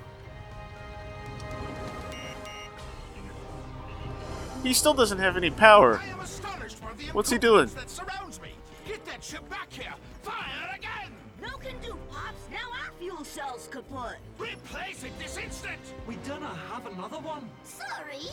He 4.61 4.73
still 4.73 4.93
doesn't 4.93 5.17
have 5.17 5.35
any 5.35 5.49
power. 5.49 5.97
I 5.97 6.09
am 6.09 6.19
astonished 6.19 6.77
for 6.77 6.93
the 6.95 7.05
What's 7.05 7.31
he 7.31 7.39
doing? 7.39 7.63
improvements 7.63 7.95
that 7.97 8.05
surrounds 8.05 8.39
me. 8.39 8.49
Get 8.87 9.03
that 9.07 9.23
ship 9.23 9.49
back 9.49 9.73
here. 9.73 9.95
Fire 10.21 10.75
again. 10.75 11.11
No 11.41 11.57
can 11.57 11.73
do, 11.81 11.97
Pops. 12.11 12.47
Now 12.51 12.69
our 12.83 12.91
fuel 12.99 13.23
cell's 13.23 13.67
kaput. 13.71 14.17
Replace 14.37 15.03
it 15.05 15.17
this 15.17 15.37
instant. 15.37 15.79
We 16.07 16.17
don't 16.27 16.43
have 16.43 16.85
another 16.85 17.17
one. 17.17 17.49
Sorry. 17.63 18.29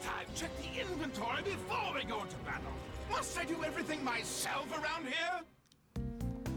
Next 0.00 0.12
time, 0.12 0.26
check 0.34 0.50
the 0.58 0.80
inventory 0.80 1.42
before 1.42 1.94
we 1.94 2.04
go 2.04 2.22
into 2.22 2.36
battle. 2.36 2.72
Must 3.10 3.38
I 3.38 3.44
do 3.44 3.62
everything 3.64 4.02
myself 4.02 4.66
around 4.72 5.06
here? 5.06 5.40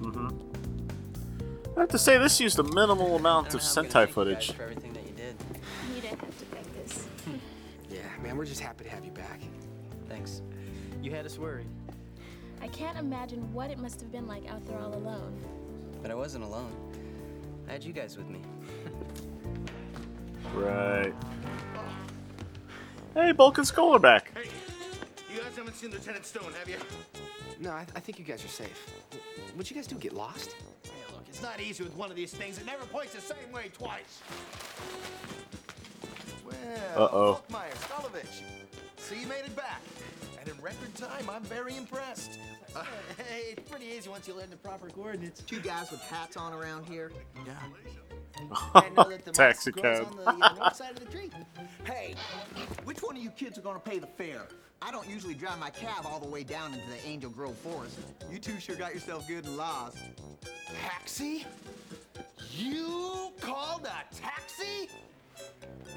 Mm-hmm. 0.01 1.77
I 1.77 1.79
have 1.81 1.89
to 1.89 1.97
say, 1.97 2.17
this 2.17 2.39
used 2.39 2.59
a 2.59 2.63
minimal 2.63 3.15
amount 3.15 3.53
of 3.53 3.61
Sentai 3.61 4.07
footage. 4.07 4.51
For 4.53 4.63
everything 4.63 4.93
that 4.93 5.05
you 5.05 5.13
did. 5.13 5.35
You 5.95 6.01
didn't 6.01 6.19
have 6.19 6.39
to 6.39 6.45
beg 6.45 6.63
this. 6.73 7.07
Yeah, 7.89 7.99
man, 8.23 8.37
we're 8.37 8.45
just 8.45 8.61
happy 8.61 8.85
to 8.85 8.89
have 8.89 9.05
you 9.05 9.11
back. 9.11 9.39
Thanks. 10.09 10.41
You 11.03 11.11
had 11.11 11.27
us 11.27 11.37
worried. 11.37 11.67
I 12.59 12.67
can't 12.69 12.97
imagine 12.97 13.53
what 13.53 13.69
it 13.69 13.77
must 13.77 14.01
have 14.01 14.11
been 14.11 14.25
like 14.25 14.49
out 14.49 14.65
there 14.65 14.79
all 14.79 14.95
alone. 14.95 15.39
But 16.01 16.09
I 16.09 16.15
wasn't 16.15 16.43
alone. 16.43 16.71
I 17.67 17.73
had 17.73 17.83
you 17.83 17.93
guys 17.93 18.17
with 18.17 18.29
me. 18.29 18.39
Right. 20.55 21.13
Hey, 23.13 23.31
Bulk 23.31 23.57
and 23.59 23.67
Skull 23.67 23.95
are 23.95 23.99
back. 23.99 24.31
Hey, 24.35 24.49
you 25.31 25.39
guys 25.41 25.55
haven't 25.55 25.75
seen 25.75 25.91
Lieutenant 25.91 26.25
Stone, 26.25 26.51
have 26.57 26.67
you? 26.67 26.77
No, 27.59 27.69
I, 27.71 27.85
I 27.95 27.99
think 27.99 28.17
you 28.17 28.25
guys 28.25 28.43
are 28.43 28.47
safe. 28.49 28.89
What'd 29.53 29.69
you 29.69 29.75
guys 29.75 29.85
do? 29.85 29.95
Get 29.95 30.13
lost? 30.13 30.55
Yeah, 30.83 30.91
look, 31.13 31.23
it's 31.27 31.41
not 31.41 31.59
easy 31.61 31.83
with 31.83 31.95
one 31.95 32.09
of 32.09 32.15
these 32.15 32.33
things. 32.33 32.57
It 32.57 32.65
never 32.65 32.85
points 32.85 33.13
the 33.13 33.21
same 33.21 33.51
way 33.53 33.69
twice. 33.71 34.21
Well, 36.45 36.55
Uh-oh. 37.03 37.41
Meyer, 37.51 37.69
Skullovitch, 37.71 38.41
so 38.97 39.13
you 39.15 39.27
made 39.27 39.45
it 39.45 39.55
back. 39.55 39.81
And 40.39 40.49
in 40.49 40.59
record 40.61 40.93
time, 40.95 41.29
I'm 41.29 41.43
very 41.43 41.77
impressed. 41.77 42.39
Uh, 42.75 42.83
hey, 43.29 43.53
it's 43.55 43.69
pretty 43.69 43.85
easy 43.85 44.09
once 44.09 44.27
you 44.27 44.33
learn 44.33 44.49
the 44.49 44.57
proper 44.57 44.89
coordinates. 44.89 45.41
Two 45.43 45.59
guys 45.59 45.91
with 45.91 46.01
hats 46.01 46.35
on 46.35 46.51
around 46.51 46.85
here. 46.87 47.11
Yeah. 47.45 47.53
I 48.75 48.89
know 48.89 49.03
that 49.09 49.25
the 49.25 49.31
Taxi 49.31 49.71
cab. 49.71 50.07
on 50.25 50.39
the 50.39 50.53
north 50.53 50.75
side 50.75 50.91
of 50.91 50.99
the 50.99 51.05
tree. 51.05 51.29
Hey, 51.83 52.15
which 52.83 53.01
one 53.01 53.15
of 53.15 53.23
you 53.23 53.29
kids 53.31 53.57
are 53.57 53.61
gonna 53.61 53.79
pay 53.79 53.99
the 53.99 54.07
fare? 54.07 54.47
I 54.81 54.91
don't 54.91 55.07
usually 55.09 55.33
drive 55.33 55.59
my 55.59 55.69
cab 55.69 56.05
all 56.05 56.19
the 56.19 56.27
way 56.27 56.43
down 56.43 56.73
into 56.73 56.85
the 56.89 57.07
Angel 57.07 57.29
Grove 57.29 57.57
Forest. 57.57 57.97
You 58.31 58.39
two 58.39 58.59
sure 58.59 58.75
got 58.75 58.93
yourself 58.93 59.27
good 59.27 59.45
and 59.45 59.55
lost. 59.55 59.97
Taxi? 60.81 61.45
You 62.51 63.31
called 63.39 63.85
a 63.85 64.15
taxi? 64.15 64.89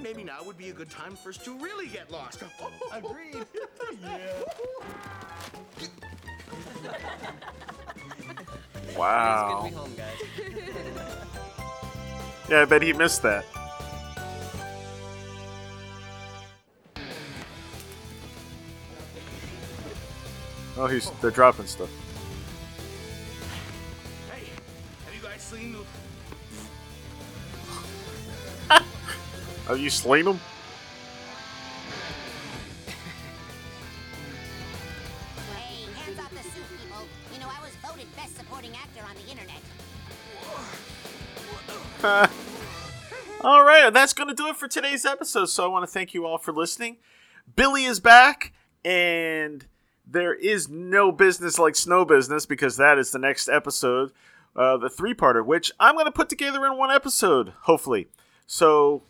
Maybe 0.00 0.22
now 0.22 0.42
would 0.44 0.58
be 0.58 0.70
a 0.70 0.72
good 0.72 0.90
time 0.90 1.16
for 1.16 1.30
us 1.30 1.38
to 1.38 1.58
really 1.58 1.88
get 1.88 2.10
lost. 2.10 2.42
Agreed. 2.92 3.44
yeah. 4.02 4.18
Wow. 8.96 9.68
Yeah, 12.48 12.62
I 12.62 12.64
bet 12.64 12.82
he 12.82 12.92
missed 12.92 13.22
that. 13.22 13.44
Oh, 20.78 20.86
he's 20.86 21.10
they're 21.22 21.30
dropping 21.30 21.66
stuff. 21.66 21.88
Hey, 24.30 24.44
have 25.06 25.14
you 25.14 25.22
guys 25.22 25.42
seen 25.42 25.72
the 25.72 25.78
Are 29.68 29.76
you 29.76 29.90
slaying 29.90 30.26
him? 30.26 30.38
Hey, 35.56 35.86
all 43.40 43.64
right, 43.64 43.90
that's 43.92 44.12
going 44.12 44.28
to 44.28 44.34
do 44.34 44.48
it 44.48 44.56
for 44.56 44.68
today's 44.68 45.04
episode. 45.04 45.46
So 45.46 45.64
I 45.64 45.68
want 45.68 45.84
to 45.84 45.90
thank 45.90 46.14
you 46.14 46.26
all 46.26 46.38
for 46.38 46.52
listening. 46.52 46.98
Billy 47.54 47.84
is 47.84 48.00
back, 48.00 48.52
and 48.84 49.66
there 50.06 50.34
is 50.34 50.68
no 50.68 51.10
business 51.10 51.58
like 51.58 51.74
snow 51.74 52.04
business 52.04 52.46
because 52.46 52.76
that 52.76 52.98
is 52.98 53.10
the 53.10 53.18
next 53.18 53.48
episode, 53.48 54.12
uh, 54.54 54.76
the 54.76 54.88
three 54.88 55.14
parter, 55.14 55.44
which 55.44 55.72
I'm 55.80 55.94
going 55.94 56.06
to 56.06 56.12
put 56.12 56.28
together 56.28 56.64
in 56.66 56.76
one 56.76 56.90
episode, 56.90 57.52
hopefully. 57.62 58.08
So 58.46 59.02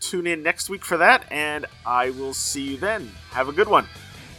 tune 0.00 0.26
in 0.26 0.42
next 0.42 0.68
week 0.68 0.84
for 0.84 0.96
that, 0.96 1.24
and 1.30 1.66
I 1.86 2.10
will 2.10 2.34
see 2.34 2.72
you 2.72 2.76
then. 2.76 3.10
Have 3.30 3.48
a 3.48 3.52
good 3.52 3.68
one. 3.68 3.86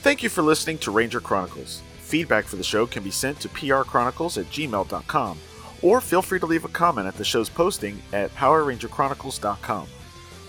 Thank 0.01 0.23
you 0.23 0.29
for 0.29 0.41
listening 0.41 0.79
to 0.79 0.91
Ranger 0.91 1.21
Chronicles. 1.21 1.81
Feedback 1.99 2.45
for 2.45 2.57
the 2.57 2.63
show 2.63 2.85
can 2.85 3.03
be 3.03 3.11
sent 3.11 3.39
to 3.41 3.49
prchronicles 3.49 4.37
at 4.37 4.47
gmail.com, 4.47 5.37
or 5.81 6.01
feel 6.01 6.21
free 6.21 6.39
to 6.39 6.45
leave 6.45 6.65
a 6.65 6.69
comment 6.69 7.07
at 7.07 7.15
the 7.15 7.23
show's 7.23 7.49
posting 7.49 8.01
at 8.13 8.33
PowerRangerChronicles.com. 8.35 9.87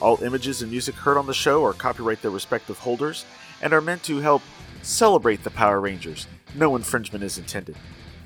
All 0.00 0.22
images 0.22 0.62
and 0.62 0.70
music 0.70 0.94
heard 0.94 1.16
on 1.16 1.26
the 1.26 1.34
show 1.34 1.64
are 1.64 1.72
copyright 1.72 2.22
their 2.22 2.30
respective 2.30 2.78
holders 2.78 3.24
and 3.62 3.72
are 3.72 3.80
meant 3.80 4.02
to 4.04 4.18
help 4.18 4.42
celebrate 4.82 5.44
the 5.44 5.50
Power 5.50 5.80
Rangers. 5.80 6.26
No 6.54 6.76
infringement 6.76 7.24
is 7.24 7.38
intended. 7.38 7.76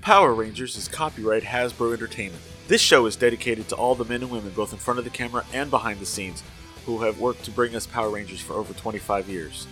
Power 0.00 0.32
Rangers 0.32 0.76
is 0.76 0.88
copyright 0.88 1.42
Hasbro 1.42 1.92
Entertainment. 1.92 2.42
This 2.68 2.80
show 2.80 3.06
is 3.06 3.14
dedicated 3.14 3.68
to 3.68 3.76
all 3.76 3.94
the 3.94 4.04
men 4.04 4.22
and 4.22 4.30
women, 4.30 4.52
both 4.56 4.72
in 4.72 4.78
front 4.78 4.98
of 4.98 5.04
the 5.04 5.10
camera 5.10 5.44
and 5.52 5.70
behind 5.70 6.00
the 6.00 6.06
scenes, 6.06 6.42
who 6.86 7.02
have 7.02 7.20
worked 7.20 7.44
to 7.44 7.50
bring 7.50 7.76
us 7.76 7.86
Power 7.86 8.10
Rangers 8.10 8.40
for 8.40 8.54
over 8.54 8.72
25 8.72 9.28
years. 9.28 9.66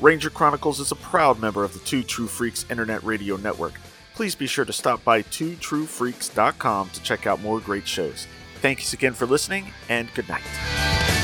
Ranger 0.00 0.30
Chronicles 0.30 0.78
is 0.78 0.92
a 0.92 0.96
proud 0.96 1.40
member 1.40 1.64
of 1.64 1.72
the 1.72 1.80
Two 1.80 2.02
True 2.02 2.28
Freaks 2.28 2.64
Internet 2.70 3.02
Radio 3.02 3.36
Network 3.36 3.74
please 4.18 4.34
be 4.34 4.48
sure 4.48 4.64
to 4.64 4.72
stop 4.72 5.04
by 5.04 5.22
twotruefreaks.com 5.22 6.90
to 6.90 7.02
check 7.04 7.28
out 7.28 7.40
more 7.40 7.60
great 7.60 7.86
shows. 7.86 8.26
Thanks 8.56 8.92
again 8.92 9.14
for 9.14 9.26
listening, 9.26 9.72
and 9.88 10.12
good 10.12 10.28
night. 10.28 11.17